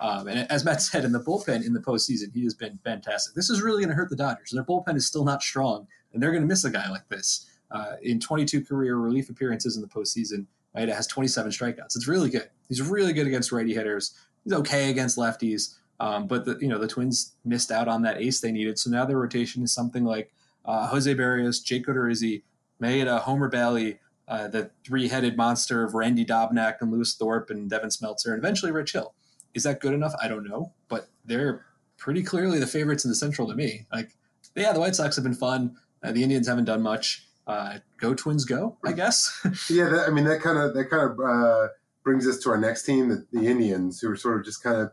[0.00, 3.34] Um, and as Matt said, in the bullpen in the postseason, he has been fantastic.
[3.34, 4.50] This is really going to hurt the Dodgers.
[4.50, 7.48] Their bullpen is still not strong and they're going to miss a guy like this.
[7.70, 11.96] Uh, in 22 career relief appearances in the postseason, Maeda has 27 strikeouts.
[11.96, 12.48] It's really good.
[12.68, 14.14] He's really good against righty hitters.
[14.44, 18.18] He's okay against lefties, um, but the, you know the Twins missed out on that
[18.18, 18.78] ace they needed.
[18.78, 20.32] So now their rotation is something like
[20.64, 22.42] uh, Jose Berrios, Jake Odorizzi,
[22.80, 27.90] Maeda, Homer Bailey, uh, the three-headed monster of Randy Dobnak and Lewis Thorpe and Devin
[27.90, 29.14] Smeltzer, and eventually Rich Hill.
[29.54, 30.14] Is that good enough?
[30.22, 31.66] I don't know, but they're
[31.98, 33.86] pretty clearly the favorites in the Central to me.
[33.92, 34.10] Like,
[34.56, 35.76] yeah, the White Sox have been fun.
[36.02, 37.26] Uh, the Indians haven't done much.
[37.46, 38.76] Uh, go Twins, go!
[38.84, 39.40] I guess.
[39.70, 41.68] yeah, that, I mean that kind of that kind of uh,
[42.04, 44.76] brings us to our next team, the, the, Indians, who are sort of just kind
[44.76, 44.92] of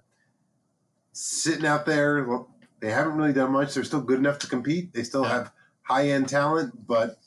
[1.13, 2.23] sitting out there.
[2.23, 3.73] Well, they haven't really done much.
[3.73, 4.93] They're still good enough to compete.
[4.93, 5.51] They still have
[5.83, 7.17] high end talent, but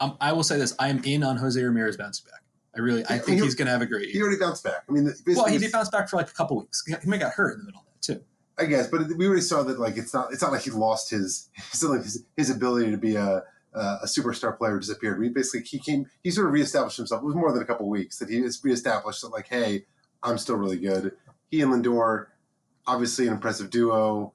[0.00, 2.40] um, I will say this: I am in on Jose Ramirez bouncing back.
[2.74, 4.12] I really, I think he, he's going to have a great year.
[4.12, 4.84] He already bounced back.
[4.88, 6.84] I mean, well, he did bounce back for like a couple weeks.
[6.86, 8.24] He may got hurt in the middle of that too.
[8.58, 11.10] I guess, but we already saw that like it's not it's not like he lost
[11.10, 15.18] his still like his, his ability to be a a superstar player disappeared.
[15.18, 17.22] We basically he came he sort of reestablished himself.
[17.22, 19.84] It was more than a couple weeks that he has reestablished that like hey
[20.22, 21.12] I'm still really good.
[21.50, 22.26] He and Lindor,
[22.86, 24.32] obviously an impressive duo.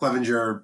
[0.00, 0.62] Clevinger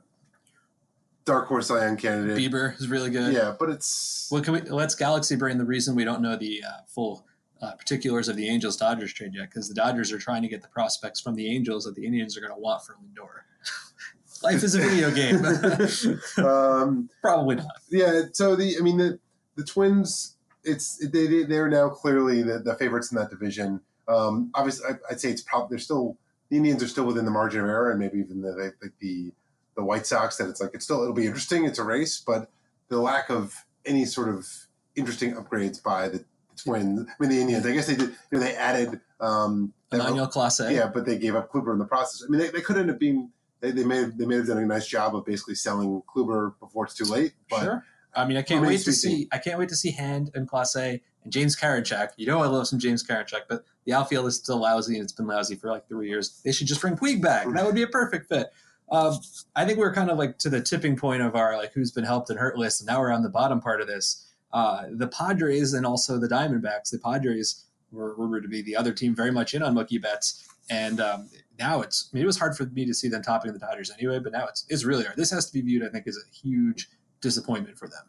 [1.29, 2.37] dark horse Cy Young candidate.
[2.39, 3.33] Bieber is really good.
[3.35, 6.63] Yeah, but it's Well, can we let's Galaxy Brain the reason we don't know the
[6.67, 7.25] uh, full
[7.61, 10.63] uh, particulars of the Angels Dodgers trade yet because the Dodgers are trying to get
[10.63, 13.43] the prospects from the Angels that the Indians are going to want for Lindor.
[14.43, 15.45] Life is a video game.
[16.47, 17.67] um, Probably not.
[17.91, 18.23] yeah.
[18.33, 19.19] So the I mean the
[19.57, 20.37] the Twins.
[20.65, 23.81] It's they they- they're now clearly the, the favorites in that division.
[24.07, 26.17] Um, obviously, I, I'd say it's probably they're still
[26.51, 29.33] the Indians are still within the margin of error, and maybe even the like the
[29.79, 30.37] the White Sox.
[30.37, 31.65] That it's like it's still it'll be interesting.
[31.65, 32.51] It's a race, but
[32.89, 33.55] the lack of
[33.87, 34.47] any sort of
[34.95, 36.25] interesting upgrades by the
[36.57, 37.09] Twins.
[37.09, 37.65] I mean the Indians.
[37.65, 38.11] I guess they did.
[38.11, 39.01] You know, they added.
[39.21, 40.71] Um, Emmanuel Clase.
[40.73, 42.23] yeah, but they gave up Kluber in the process.
[42.27, 44.47] I mean, they, they could end up being they, they may have, they may have
[44.47, 47.33] done a nice job of basically selling Kluber before it's too late.
[47.49, 47.85] But sure.
[48.15, 49.29] I mean, I can't wait to see.
[49.33, 52.11] I can't wait to see Hand and Clase and James Karinchak.
[52.17, 55.13] You know, I love some James Karinchak, but the outfield is still lousy, and it's
[55.13, 56.41] been lousy for like three years.
[56.45, 57.47] They should just bring Puig back.
[57.53, 58.49] That would be a perfect fit.
[58.91, 59.19] Um,
[59.55, 62.05] I think we're kind of like to the tipping point of our like who's been
[62.05, 64.25] helped and hurt list, and now we're on the bottom part of this.
[64.53, 66.91] Uh, the Padres and also the Diamondbacks.
[66.91, 70.49] The Padres were rumored to be the other team very much in on Mookie Betts,
[70.71, 72.09] and um, now it's.
[72.13, 74.33] I mean, it was hard for me to see them topping the Dodgers anyway, but
[74.33, 75.17] now it's it's really hard.
[75.17, 76.89] This has to be viewed, I think, as a huge
[77.21, 78.03] disappointment for them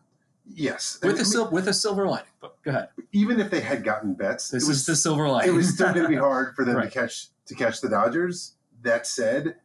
[0.51, 2.25] yes, with I a mean, sil- with a silver lining.
[2.41, 2.89] But go ahead.
[3.11, 5.49] even if they had gotten Betts, This it was, is the silver lining.
[5.49, 6.91] it was still going to be hard for them Right.
[6.91, 8.53] to catch to catch the Dodgers.
[8.81, 9.55] That said,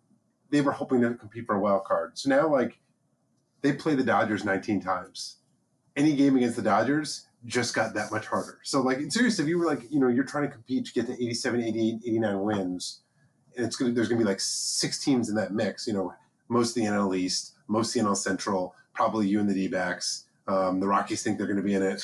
[0.55, 2.17] they were hoping to compete for a wild card.
[2.17, 2.79] So now, like,
[3.63, 5.39] they play the Dodgers 19 times.
[5.97, 8.61] Any game against the Dodgers just got that much harder.
[8.63, 11.07] So, like, seriously, if you were like, you know, you're trying to compete to get
[11.07, 13.01] to 87, 88, 89 wins,
[13.57, 15.89] and it's gonna there's gonna be like six teams in that mix.
[15.89, 16.15] You know,
[16.49, 20.27] most of the NL East, most of the NL Central, probably you and the D-backs.
[20.47, 22.03] Um, the Rockies think they're going to be in it.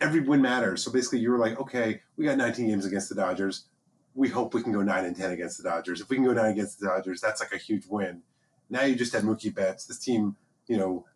[0.00, 0.82] Every win matters.
[0.82, 3.66] So basically, you were like, okay, we got 19 games against the Dodgers.
[4.14, 6.00] We hope we can go nine and 10 against the Dodgers.
[6.00, 8.22] If we can go nine against the Dodgers, that's like a huge win.
[8.68, 9.86] Now you just had Mookie Betts.
[9.86, 11.06] This team, you know,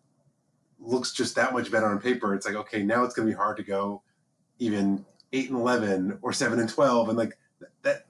[0.78, 2.34] looks just that much better on paper.
[2.34, 4.02] It's like, okay, now it's going to be hard to go
[4.58, 7.08] even eight and 11 or seven and 12.
[7.10, 7.38] And like
[7.82, 8.06] that,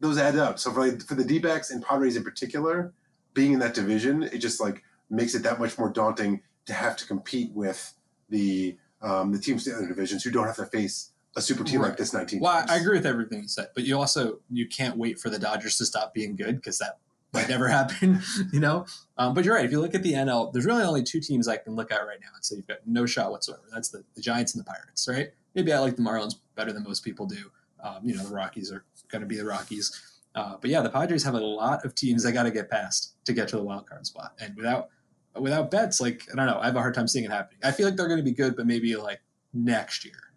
[0.00, 0.58] those add up.
[0.58, 2.92] So for, like, for the D-backs and Padres in particular,
[3.34, 6.96] being in that division, it just like makes it that much more daunting to have
[6.96, 7.94] to compete with
[8.28, 11.64] the um, the teams in the other divisions who don't have to face a super
[11.64, 12.70] team like this 19 Well, times.
[12.70, 15.78] I agree with everything you said, but you also you can't wait for the Dodgers
[15.78, 16.98] to stop being good because that
[17.32, 18.20] might never happen,
[18.52, 18.84] you know.
[19.16, 19.64] Um, but you're right.
[19.64, 22.06] If you look at the NL, there's really only two teams I can look at
[22.06, 23.62] right now and say you've got no shot whatsoever.
[23.72, 25.30] That's the, the Giants and the Pirates, right?
[25.54, 27.50] Maybe I like the Marlins better than most people do.
[27.82, 30.20] Um, you know, the Rockies are going to be the Rockies.
[30.34, 33.14] Uh, but yeah, the Padres have a lot of teams they got to get past
[33.24, 34.88] to get to the wild card spot, and without
[35.38, 37.60] without Betts, like I don't know, I have a hard time seeing it happening.
[37.62, 39.20] I feel like they're going to be good, but maybe like
[39.52, 40.31] next year.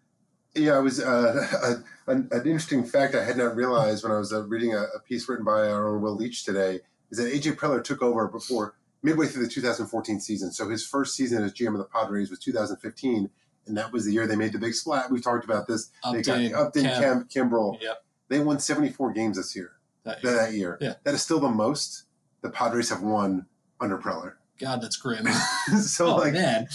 [0.56, 1.46] Yeah, it was uh,
[2.06, 4.84] a, an, an interesting fact I had not realized when I was uh, reading a,
[4.94, 8.26] a piece written by our own Will Leitch today is that AJ Preller took over
[8.28, 10.50] before midway through the 2014 season.
[10.50, 13.30] So his first season as GM of the Padres was 2015,
[13.66, 15.10] and that was the year they made the big splat.
[15.10, 15.90] We've talked about this.
[16.12, 17.30] They got Upton, Upton, Kemp.
[17.30, 17.80] Kimbrel.
[17.80, 18.04] Yep.
[18.28, 19.72] They won 74 games this year.
[20.04, 20.78] That That, that year.
[20.80, 20.94] Yeah.
[21.04, 22.04] That is still the most
[22.42, 23.46] the Padres have won
[23.80, 24.34] under Preller.
[24.58, 25.26] God, that's grim.
[25.82, 26.68] so oh like man,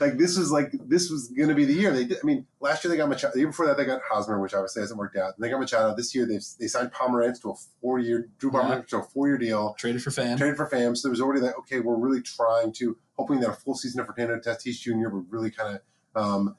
[0.00, 2.18] like this was like this was going to be the year they did.
[2.22, 3.32] I mean, last year they got Machado.
[3.32, 5.34] The year before that they got Hosmer, which obviously hasn't worked out.
[5.36, 5.94] And they got Machado.
[5.94, 8.60] This year they they signed Pomeranz to a four year Drew Yeah.
[8.60, 9.74] Pomeranz to a four year deal.
[9.78, 10.36] traded for Pham.
[10.36, 10.96] Traded for Pham.
[10.96, 14.00] So there was already like, okay, we're really trying to hoping that a full season
[14.00, 15.08] of Fernando Tatis Jr.
[15.08, 15.78] would really kind
[16.14, 16.56] of um,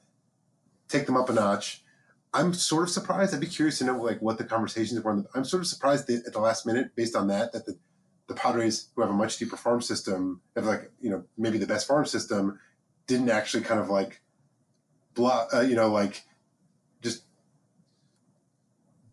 [0.88, 1.82] take them up a notch.
[2.32, 3.34] I'm sort of surprised.
[3.34, 5.24] I'd be curious to know like what the conversations were.
[5.34, 7.76] I'm sort of surprised that at the last minute, based on that, that the
[8.30, 11.66] the Padres, who have a much deeper farm system, have like you know maybe the
[11.66, 12.60] best farm system,
[13.08, 14.20] didn't actually kind of like,
[15.14, 16.22] blah, uh, you know, like
[17.02, 17.24] just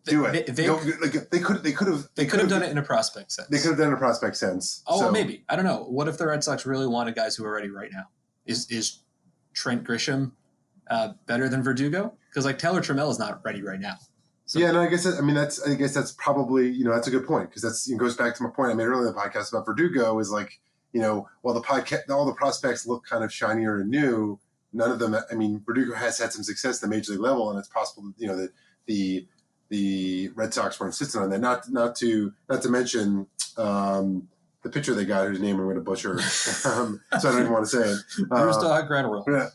[0.04, 0.46] do it.
[0.46, 2.82] They, they, like they could they could have they could have done it in a
[2.82, 3.48] prospect sense.
[3.48, 4.84] They could have done it in a prospect sense.
[4.86, 5.44] Oh, So- maybe.
[5.48, 5.82] I don't know.
[5.82, 8.04] What if the Red Sox really wanted guys who are ready right now?
[8.46, 9.00] Is is
[9.52, 10.30] Trent Grisham
[10.88, 12.14] uh, better than Verdugo?
[12.30, 13.96] Because like Taylor Trammell is not ready right now.
[14.48, 16.92] So, yeah, no, I guess that, I mean that's I guess that's probably you know
[16.94, 19.06] that's a good point because that's it goes back to my point I made earlier
[19.08, 20.58] in the podcast about Verdugo is like
[20.92, 24.40] you know while the podcast all the prospects look kind of shinier and new,
[24.72, 25.14] none of them.
[25.30, 28.10] I mean Verdugo has had some success at the major league level, and it's possible
[28.16, 28.50] you know that
[28.86, 29.26] the
[29.68, 31.40] the Red Sox were insistent on that.
[31.40, 33.26] Not not to not to mention
[33.58, 34.28] um,
[34.62, 36.12] the pitcher they got whose name I'm going to butcher,
[36.64, 38.28] um, so I don't even want to say it.
[38.28, 39.24] Bruce Uh, Dog Granderol.
[39.28, 39.48] yeah.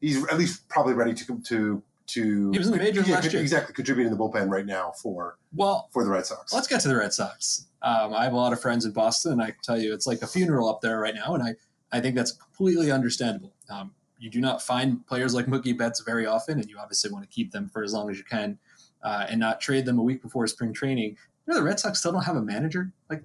[0.00, 2.50] he's at least probably ready to come to to.
[2.50, 3.40] He was in the majors yeah, last year.
[3.40, 6.52] Exactly, contributing the bullpen right now for Well, for the Red Sox.
[6.52, 7.66] let's get to the Red Sox.
[7.82, 10.06] Um, I have a lot of friends in Boston, and I can tell you it's
[10.06, 11.54] like a funeral up there right now, and I,
[11.92, 13.52] I think that's completely understandable.
[13.70, 17.28] Um, you do not find players like Mookie Betts very often, and you obviously want
[17.28, 18.58] to keep them for as long as you can,
[19.02, 21.16] uh, and not trade them a week before spring training.
[21.46, 22.90] You know, the Red Sox still don't have a manager.
[23.10, 23.22] Like,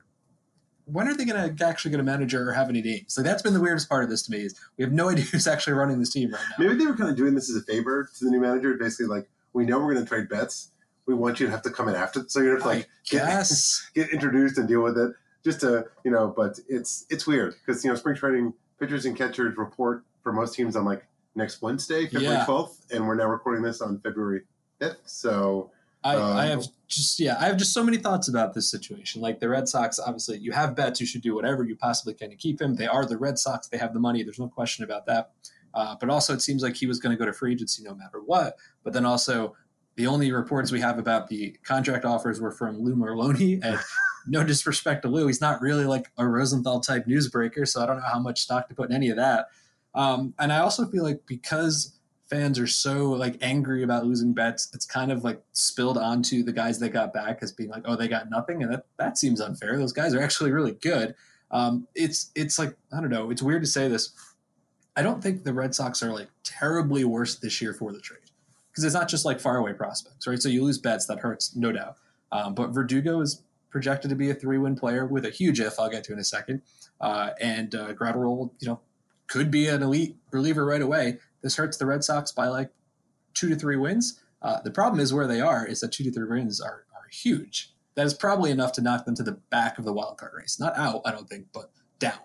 [0.91, 3.17] when are they going to actually get a manager or have any names?
[3.17, 5.25] Like that's been the weirdest part of this to me is we have no idea
[5.25, 6.65] who's actually running this team right now.
[6.65, 8.73] Maybe they were kind of doing this as a favor to the new manager.
[8.75, 10.71] Basically, like we know we're going to trade Betts.
[11.05, 13.49] We want you to have to come in after, so you're to like get,
[13.95, 15.13] get introduced and deal with it.
[15.43, 19.17] Just to you know, but it's it's weird because you know spring training pitchers and
[19.17, 22.97] catchers report for most teams on like next Wednesday, February twelfth, yeah.
[22.97, 24.41] and we're now recording this on February
[24.79, 25.01] fifth.
[25.05, 25.71] So
[26.03, 29.21] I, um, I, have just yeah, I have just so many thoughts about this situation.
[29.21, 31.01] Like the Red Sox, obviously, you have Betts.
[31.01, 32.75] You should do whatever you possibly can to keep him.
[32.75, 33.67] They are the Red Sox.
[33.67, 34.23] They have the money.
[34.23, 35.31] There's no question about that.
[35.73, 37.93] Uh, but also, it seems like he was going to go to free agency no
[37.93, 38.55] matter what.
[38.83, 39.55] But then also,
[39.95, 43.61] the only reports we have about the contract offers were from Lou Merloni.
[43.63, 43.79] And
[44.27, 47.67] no disrespect to Lou, he's not really like a Rosenthal type newsbreaker.
[47.67, 49.47] So I don't know how much stock to put in any of that.
[49.95, 51.98] Um, and I also feel like because
[52.29, 56.51] fans are so like angry about losing Betts it's kind of like spilled onto the
[56.51, 59.41] guys that got back as being like, oh, they got nothing, and that that seems
[59.41, 59.77] unfair.
[59.77, 61.15] Those guys are actually really good.
[61.51, 63.31] Um, it's it's like I don't know.
[63.31, 64.11] It's weird to say this.
[64.95, 68.19] I don't think the Red Sox are like terribly worse this year for the trade
[68.71, 70.41] because it's not just like faraway prospects, right?
[70.41, 71.95] So you lose Betts that hurts, no doubt.
[72.31, 75.79] Um, but Verdugo is projected to be a three-win player with a huge if.
[75.79, 76.61] I'll get to in a second.
[76.99, 77.93] Uh, and uh,
[78.59, 78.79] you know,
[79.27, 81.19] could be an elite reliever right away.
[81.41, 82.71] This hurts the Red Sox by like
[83.33, 84.19] two to three wins.
[84.41, 87.07] Uh, the problem is where they are is that two to three wins are, are
[87.11, 87.73] huge.
[87.95, 90.59] That is probably enough to knock them to the back of the wild card race.
[90.59, 92.19] Not out, I don't think, but down.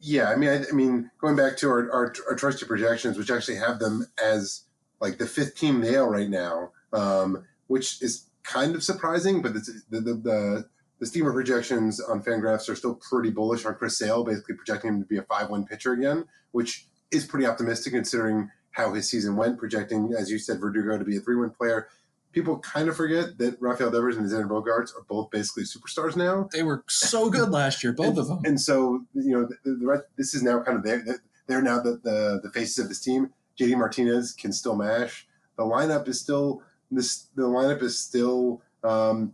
[0.00, 3.30] Yeah, I mean, I, I mean, going back to our, our, our trusted projections, which
[3.30, 4.64] actually have them as
[5.00, 9.40] like the fifth team nail right now, um, which is kind of surprising.
[9.40, 13.98] But the the, the, the steamer projections on Fangraphs are still pretty bullish on Chris
[13.98, 17.92] Sale, basically projecting him to be a five win pitcher again, which is pretty optimistic
[17.92, 21.50] considering how his season went, projecting, as you said, Verdugo to be a three win
[21.50, 21.88] player.
[22.32, 26.48] People kind of forget that Rafael Devers and Xander Bogaerts are both basically superstars now.
[26.52, 28.40] They were so good last year, both and, of them.
[28.44, 31.04] And so, you know, the, the, this is now kind of their,
[31.46, 33.30] they're now the, the, the faces of this team.
[33.58, 35.28] JD Martinez can still mash.
[35.56, 37.28] The lineup is still this.
[37.36, 39.32] The lineup is still um,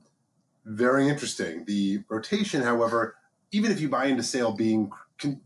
[0.67, 1.65] very interesting.
[1.65, 3.17] The rotation, however,
[3.53, 4.91] even if you buy into Sale being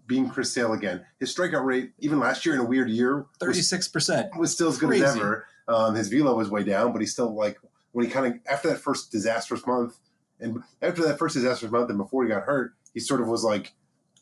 [0.07, 1.05] being Chris Sale again.
[1.21, 4.69] His strikeout rate, even last year in a weird year, thirty six percent was still
[4.69, 5.05] as good Crazy.
[5.05, 5.47] as ever.
[5.69, 7.59] Um, his velo was way down, but he's still like
[7.93, 9.97] when he kind of after that first disastrous month,
[10.41, 13.45] and after that first disastrous month, and before he got hurt, he sort of was
[13.45, 13.73] like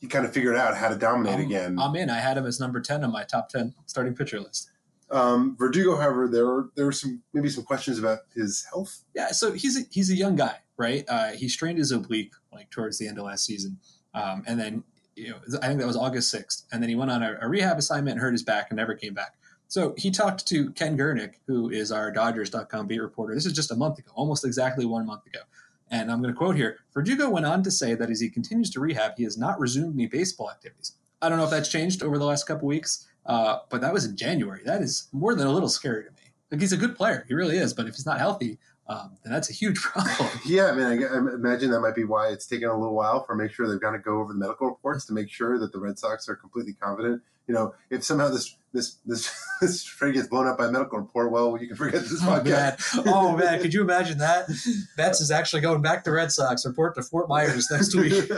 [0.01, 1.79] he kind of figured out how to dominate um, again.
[1.79, 2.11] I'm in.
[2.11, 4.71] I had him as number ten on my top ten starting pitcher list.
[5.11, 9.05] Um, Verdugo, however, there were there were some maybe some questions about his health.
[9.15, 11.05] Yeah, so he's a, he's a young guy, right?
[11.07, 13.79] Uh, he strained his oblique like towards the end of last season,
[14.15, 14.85] um, and then
[15.17, 16.65] you know, I think that was August 6th.
[16.73, 18.95] And then he went on a, a, rehab assignment and hurt his back and never
[18.95, 19.35] came back.
[19.69, 23.35] So he talked to Ken Gurnick, who is our Dodgers.com beat reporter.
[23.35, 25.41] This is just a month ago, almost exactly one month ago.
[25.91, 28.71] And I'm going to quote here Verdugo went on to say that as he continues
[28.71, 30.97] to rehab, he has not resumed any baseball activities.
[31.21, 34.05] I don't know if that's changed over the last couple weeks, uh, but that was
[34.05, 34.63] in January.
[34.65, 36.33] That is more than a little scary to me.
[36.51, 37.73] Like he's a good player, he really is.
[37.73, 38.59] But if he's not healthy,
[38.93, 40.29] um, then that's a huge problem.
[40.45, 43.25] yeah, I mean, I, I, imagine that might be why it's taken a little while
[43.25, 45.73] for make sure they've got to go over the medical reports to make sure that
[45.73, 47.23] the Red Sox are completely confident.
[47.47, 50.99] You know, if somehow this this this this trade gets blown up by a medical
[50.99, 53.05] report, well, you can forget this oh, podcast.
[53.05, 53.15] Man.
[53.15, 54.47] Oh man, could you imagine that?
[54.97, 56.67] Betts is actually going back to Red Sox.
[56.67, 58.31] Report to Fort Myers next week.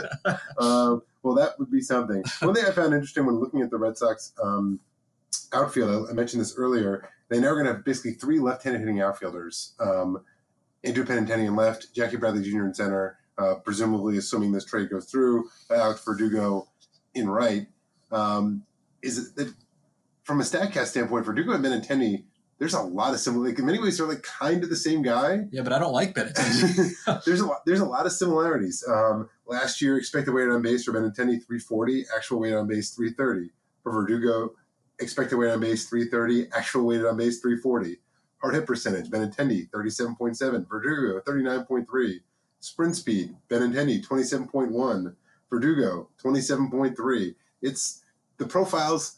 [0.57, 2.23] um, well, that would be something.
[2.41, 4.79] One thing I found interesting when looking at the Red Sox um,
[5.53, 7.09] outfield, I mentioned this earlier.
[7.29, 9.73] They're now are going to have basically three left-handed hitting outfielders.
[9.79, 10.23] Um,
[10.85, 12.65] Andrew Benintendi in left, Jackie Bradley Jr.
[12.65, 16.67] in center, uh, presumably assuming this trade goes through, Alex Verdugo
[17.13, 17.67] in right.
[18.11, 18.63] Um,
[19.01, 19.53] is it that
[20.23, 22.23] from a Statcast standpoint, Verdugo and Benintendi,
[22.57, 23.49] there's a lot of similar.
[23.49, 25.41] Like in many ways, they're like kind of the same guy.
[25.51, 27.23] Yeah, but I don't like Benintendi.
[27.25, 27.61] there's a lot.
[27.65, 28.83] There's a lot of similarities.
[28.87, 33.51] Um, last year, expected weight on base for Benintendi 340, actual weight on base 330.
[33.83, 34.53] For Verdugo,
[34.99, 37.97] expected weight on base 330, actual weight on base 340.
[38.37, 40.67] Hard hit percentage, Benintendi, 37.7.
[40.67, 42.19] Verdugo, 39.3.
[42.59, 45.15] Sprint speed, Benintendi, 27.1.
[45.49, 47.35] Verdugo, 27.3.
[47.61, 48.03] It's
[48.37, 49.17] the profiles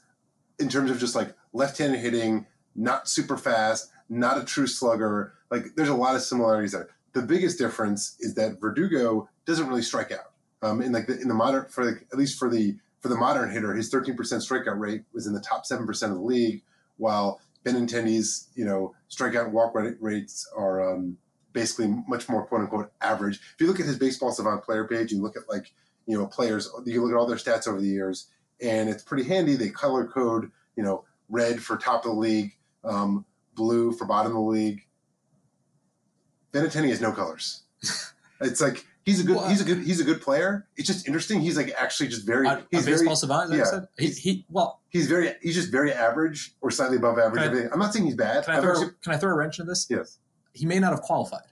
[0.59, 5.33] in terms of just like left-handed hitting, not super fast, not a true slugger.
[5.49, 6.89] Like there's a lot of similarities there.
[7.13, 10.33] The biggest difference is that Verdugo doesn't really strike out.
[10.61, 13.15] Um, in like the, in the modern for like, at least for the for the
[13.15, 16.63] modern hitter, his 13% strikeout rate was in the top seven percent of the league,
[16.97, 21.17] while Benintendi's, you know, strikeout and walk rates are um,
[21.53, 23.35] basically much more quote unquote average.
[23.35, 25.73] If you look at his baseball savant player page, you look at like,
[26.05, 28.27] you know, players, you look at all their stats over the years,
[28.61, 29.55] and it's pretty handy.
[29.55, 32.53] They color code, you know, red for top of the league,
[32.83, 34.81] um, blue for bottom of the league.
[36.53, 37.63] Benintendi has no colors.
[38.41, 39.37] it's like He's a good.
[39.37, 39.77] Well, he's a good.
[39.85, 40.67] He's a good player.
[40.75, 41.39] It's just interesting.
[41.39, 42.45] He's like actually just very.
[42.45, 43.15] A, a he's baseball very.
[43.15, 43.79] savant, yeah.
[43.97, 45.33] He, he, well, He's very.
[45.41, 47.41] He's just very average or slightly above average.
[47.41, 48.43] I, I'm not saying he's bad.
[48.43, 49.87] can I, throw, actually- can I throw a wrench in this?
[49.89, 50.19] yes.
[50.51, 51.43] He may not have qualified.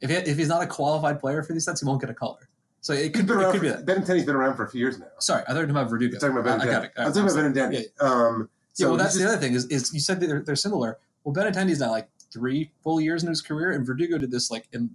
[0.00, 2.14] If, he, if he's not a qualified player for these sets, he won't get a
[2.14, 2.48] color.
[2.80, 3.84] So it could, been it could be For, that.
[3.86, 5.06] Benintendi's been around for a few years now.
[5.18, 6.16] Sorry, I thought you were talking about Verdugo.
[6.16, 6.86] I'm talking about I- I got Benintendi.
[6.86, 6.92] it.
[6.96, 8.02] I'm talking about Benintendi.
[8.02, 10.42] Um, Yeah, so well, that's he's the other thing is, is you said that they're,
[10.42, 10.96] they're similar.
[11.24, 14.66] Well, Benintendi's now like three full years in his career, and Verdugo did this like
[14.72, 14.90] in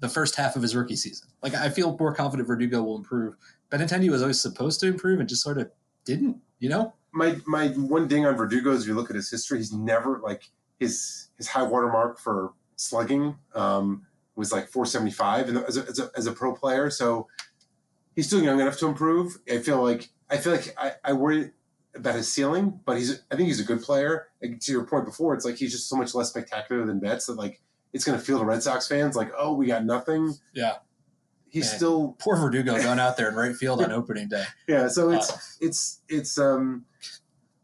[0.00, 1.28] the first half of his rookie season.
[1.42, 3.36] Like I feel more confident Verdugo will improve.
[3.70, 5.70] Benintendi was always supposed to improve and just sort of
[6.04, 6.38] didn't.
[6.60, 6.94] You know?
[7.12, 10.20] my my one ding on Verdugo is if you look at his history, he's never
[10.22, 15.86] like his his high water mark for slugging um, was like 475 and as a,
[15.88, 16.90] as a as a pro player.
[16.90, 17.28] So
[18.14, 19.38] he's still young enough to improve.
[19.50, 21.52] I feel like I feel like I, I worry
[21.94, 24.28] about his ceiling, but he's I think he's a good player.
[24.42, 27.26] Like, to your point before, it's like he's just so much less spectacular than Betts
[27.26, 27.60] that like
[27.92, 30.34] it's going to feel to Red Sox fans like oh we got nothing.
[30.54, 30.76] Yeah.
[31.50, 31.76] He's Yeah.
[31.76, 34.44] still Poor Verdugo going out there in right field on opening day.
[34.66, 34.88] yeah.
[34.88, 36.84] So it's Uh, it's it's um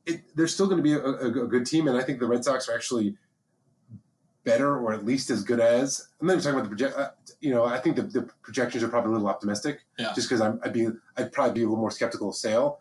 [0.06, 2.26] it, they're still going to be a, a, a good team and i think the
[2.26, 3.16] red sox are actually
[4.44, 7.08] better or at least as good as i'm not even talking about the project uh,
[7.40, 10.12] you know i think the, the projections are probably a little optimistic Yeah.
[10.14, 12.80] just because i'd be i'd probably be a little more skeptical of sale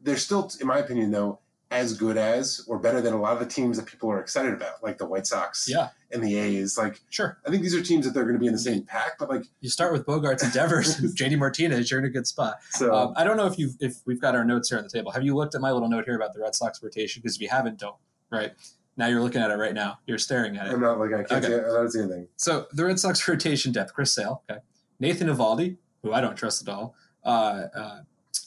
[0.00, 1.38] they're still in my opinion though
[1.72, 4.52] as good as or better than a lot of the teams that people are excited
[4.52, 7.38] about like the white sox yeah, and the a's like sure.
[7.46, 9.28] i think these are teams that they're going to be in the same pack but
[9.30, 12.56] like You start with Bogaerts and Devers and JD Martinez, you're in a good spot.
[12.70, 14.90] so Um, I don't know if you if we've got our notes here on the
[14.90, 15.10] table.
[15.12, 17.20] Have you looked at my little note here about the Red Sox rotation?
[17.22, 17.96] Because if you haven't, don't.
[18.30, 18.52] Right
[18.96, 19.98] now, you're looking at it right now.
[20.06, 20.72] You're staring at it.
[20.74, 21.48] i'm not like i can't Okay.
[21.48, 24.60] see, i don't see anything So the Red Sox rotation depth: Chris Sale, okay,
[25.00, 26.94] Nathan Eovaldi, who I don't trust at all,
[27.24, 27.98] uh, uh,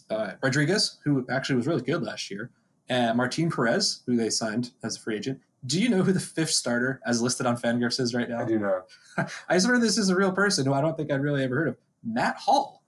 [0.10, 2.52] uh, Rodriguez, who actually was really good last year,
[2.90, 5.40] and Martin Perez, who they signed as a free agent.
[5.66, 8.40] Do you know who the fifth starter, as listed on Fangraphs, is right now?
[8.40, 8.88] i do not
[9.50, 11.68] I swear this is a real person who I don't think I'd really ever heard
[11.70, 11.78] of.
[12.04, 12.84] Matt Hall.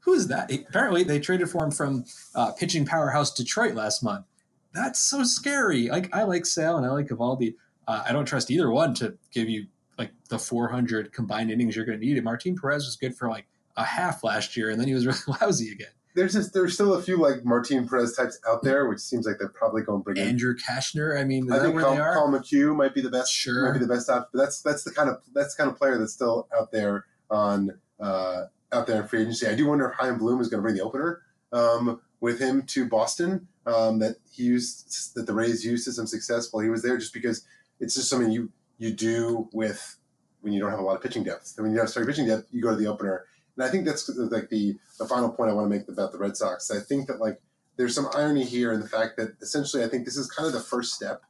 [0.00, 0.52] Who is that?
[0.52, 4.24] Apparently, they traded for him from uh, pitching powerhouse Detroit last month.
[4.72, 5.88] That's so scary.
[5.88, 7.54] Like I like Sale and I like Eovaldi.
[7.88, 9.66] Uh, I don't trust either one to give you
[9.98, 12.16] like the 400 combined innings you're going to need.
[12.16, 15.06] And Martin Perez was good for like a half last year, and then he was
[15.26, 15.88] really lousy again.
[16.16, 19.36] There's just there's still a few like Martin Perez types out there, which seems like
[19.38, 20.28] they're probably going to bring in.
[20.28, 21.20] Andrew Cashner.
[21.20, 22.14] I mean, I think where Carl, they are?
[22.14, 23.32] Carl McHugh might be the best.
[23.32, 23.66] Sure.
[23.66, 24.28] might be the best option.
[24.32, 27.04] But that's that's the kind of that's the kind of player that's still out there
[27.30, 29.46] on uh, out there in free agency.
[29.46, 32.62] I do wonder if Chaim Bloom is going to bring the opener um, with him
[32.62, 33.48] to Boston.
[33.66, 36.96] Um, that he used that the Rays used to some success while he was there,
[36.96, 37.44] just because
[37.78, 39.98] it's just something you you do with
[40.40, 41.54] when you don't have a lot of pitching depth.
[41.56, 43.24] And when you don't have starting pitching depth, you go to the opener.
[43.56, 46.18] And I think that's like the the final point I want to make about the
[46.18, 46.70] Red Sox.
[46.70, 47.40] I think that like
[47.76, 50.52] there's some irony here in the fact that essentially I think this is kind of
[50.52, 51.22] the first step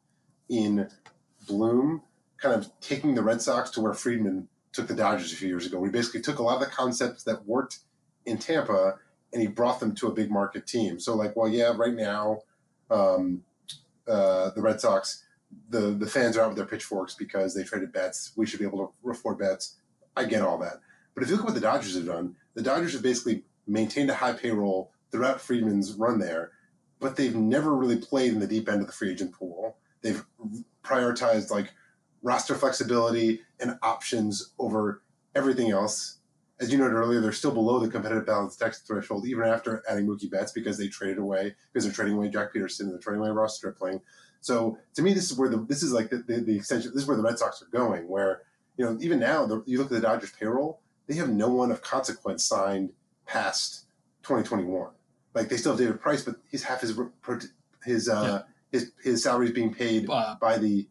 [0.48, 0.88] in
[1.46, 2.02] Bloom
[2.38, 5.66] kind of taking the Red Sox to where Friedman took the Dodgers a few years
[5.66, 5.78] ago.
[5.78, 7.78] We basically took a lot of the concepts that worked
[8.26, 8.98] in Tampa
[9.32, 11.00] and he brought them to a big market team.
[11.00, 12.40] So like, well, yeah, right now,
[12.90, 13.42] um,
[14.06, 15.24] uh, the Red Sox,
[15.70, 18.32] the the fans are out with their pitchforks because they traded Betts.
[18.36, 19.76] We should be able to afford Betts.
[20.16, 20.80] I get all that,
[21.16, 24.10] but if you look at what the Dodgers have done, the Dodgers have basically maintained
[24.10, 26.52] a high payroll throughout Friedman's run there,
[27.00, 29.78] but they've never really played in the deep end of the free agent pool.
[30.02, 30.22] They've
[30.84, 31.72] prioritized like
[32.22, 35.02] roster flexibility and options over
[35.34, 36.18] everything else.
[36.60, 40.06] As you noted earlier, they're still below the competitive balance tax threshold even after adding
[40.06, 43.22] Mookie Betts because they traded away because they're trading away Joc Pederson, and they're trading
[43.22, 44.02] away Ross Stripling.
[44.42, 46.92] So to me, this is where the this is like the, the, the extension.
[46.92, 48.06] This is where the Red Sox are going.
[48.06, 48.42] Where
[48.76, 51.70] you know even now, the, you look at the Dodgers payroll, they have no one
[51.70, 52.90] of consequence signed
[53.26, 53.84] past
[54.22, 54.90] 2021.
[55.34, 56.98] Like they still have David Price, but he's half his
[57.84, 58.42] his uh,
[58.72, 60.88] his his salary is being paid Uh, by the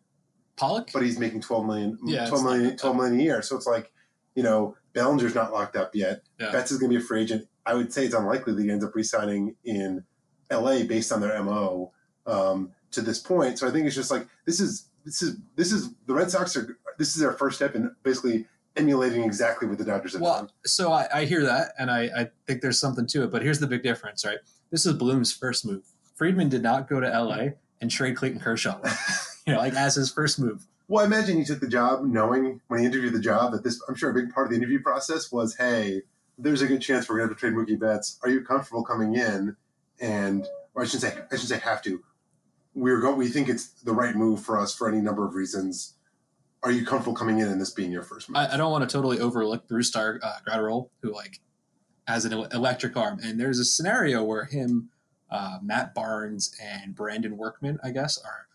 [0.56, 0.90] Pollock.
[0.94, 3.42] but he's making 12 million, Yeah, 12 it's million, not- 12 million a year.
[3.42, 3.92] So it's like,
[4.36, 6.22] you know, Bellinger's not locked up yet.
[6.40, 6.52] Yeah.
[6.52, 7.48] Betts is going to be a free agent.
[7.66, 10.06] I would say it's unlikely that he ends up re-signing in
[10.50, 11.92] LA based on their MO
[12.26, 13.60] um, to this point.
[13.60, 16.56] So I think it's just like, this is, this is, this is the Red Sox
[16.56, 20.36] are, this is their first step in basically emulating exactly what the Dodgers have Well,
[20.36, 20.50] done.
[20.66, 23.32] so I, I hear that, and I, I think there's something to it.
[23.32, 24.40] But here's the big difference, right?
[24.72, 25.84] This is Bloom's first move.
[26.16, 27.48] Friedman did not go to LA
[27.82, 28.80] and trade Clayton Kershaw,
[29.48, 30.66] you know, like as his first move.
[30.88, 33.82] Well, I imagine he took the job knowing when he interviewed the job that this,
[33.90, 36.04] I'm sure a big part of the interview process was, hey,
[36.38, 38.20] there's a good chance we're going to have to trade Mookie Betts.
[38.24, 39.56] Are you comfortable coming in?
[40.00, 40.46] And,
[40.76, 42.04] or I shouldn't say, I shouldn't say have to.
[42.76, 45.95] We're going, we think it's the right move for us for any number of reasons.
[46.66, 48.38] Are you comfortable coming in and this being your first move?
[48.38, 51.40] I, I don't want to totally overlook Brusdar uh, Graterol, who like
[52.08, 53.20] has an electric arm.
[53.24, 54.90] And there's a scenario where him,
[55.30, 58.48] uh, Matt Barnes, and Brandon Workman, I guess, are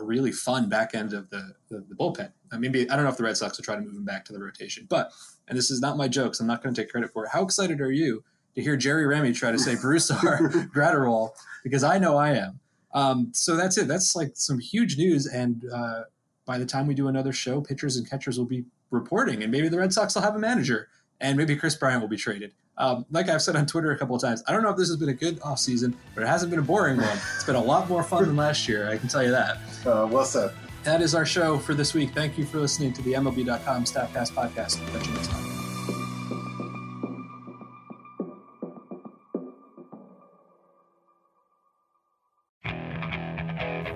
[0.00, 2.32] a really fun back end of the, the, the bullpen.
[2.50, 4.24] Uh, maybe I don't know if the Red Sox will try to move him back
[4.24, 5.12] to the rotation, but
[5.46, 6.40] and this is not my jokes.
[6.40, 7.30] I'm not going to take credit for it.
[7.30, 11.30] How excited are you to hear Jerry Remy try to say Brusdar Graterol?
[11.62, 12.60] Because I know I am.
[12.94, 13.86] Um, so that's it.
[13.86, 15.26] That's like some huge news.
[15.26, 16.04] And uh,
[16.48, 19.68] by the time we do another show, pitchers and catchers will be reporting, and maybe
[19.68, 20.88] the Red Sox will have a manager,
[21.20, 22.54] and maybe Kris Bryant will be traded.
[22.78, 24.88] Um, like I've said on Twitter a couple of times, I don't know if this
[24.88, 27.18] has been a good offseason, but it hasn't been a boring one.
[27.34, 29.58] It's been a lot more fun than last year, I can tell you that.
[29.84, 30.54] Uh, well said.
[30.84, 32.14] That is our show for this week.
[32.14, 34.80] Thank you for listening to the MLB.com Statcast podcast.
[34.92, 35.44] Catch you next time.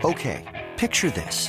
[0.05, 1.49] Okay, picture this.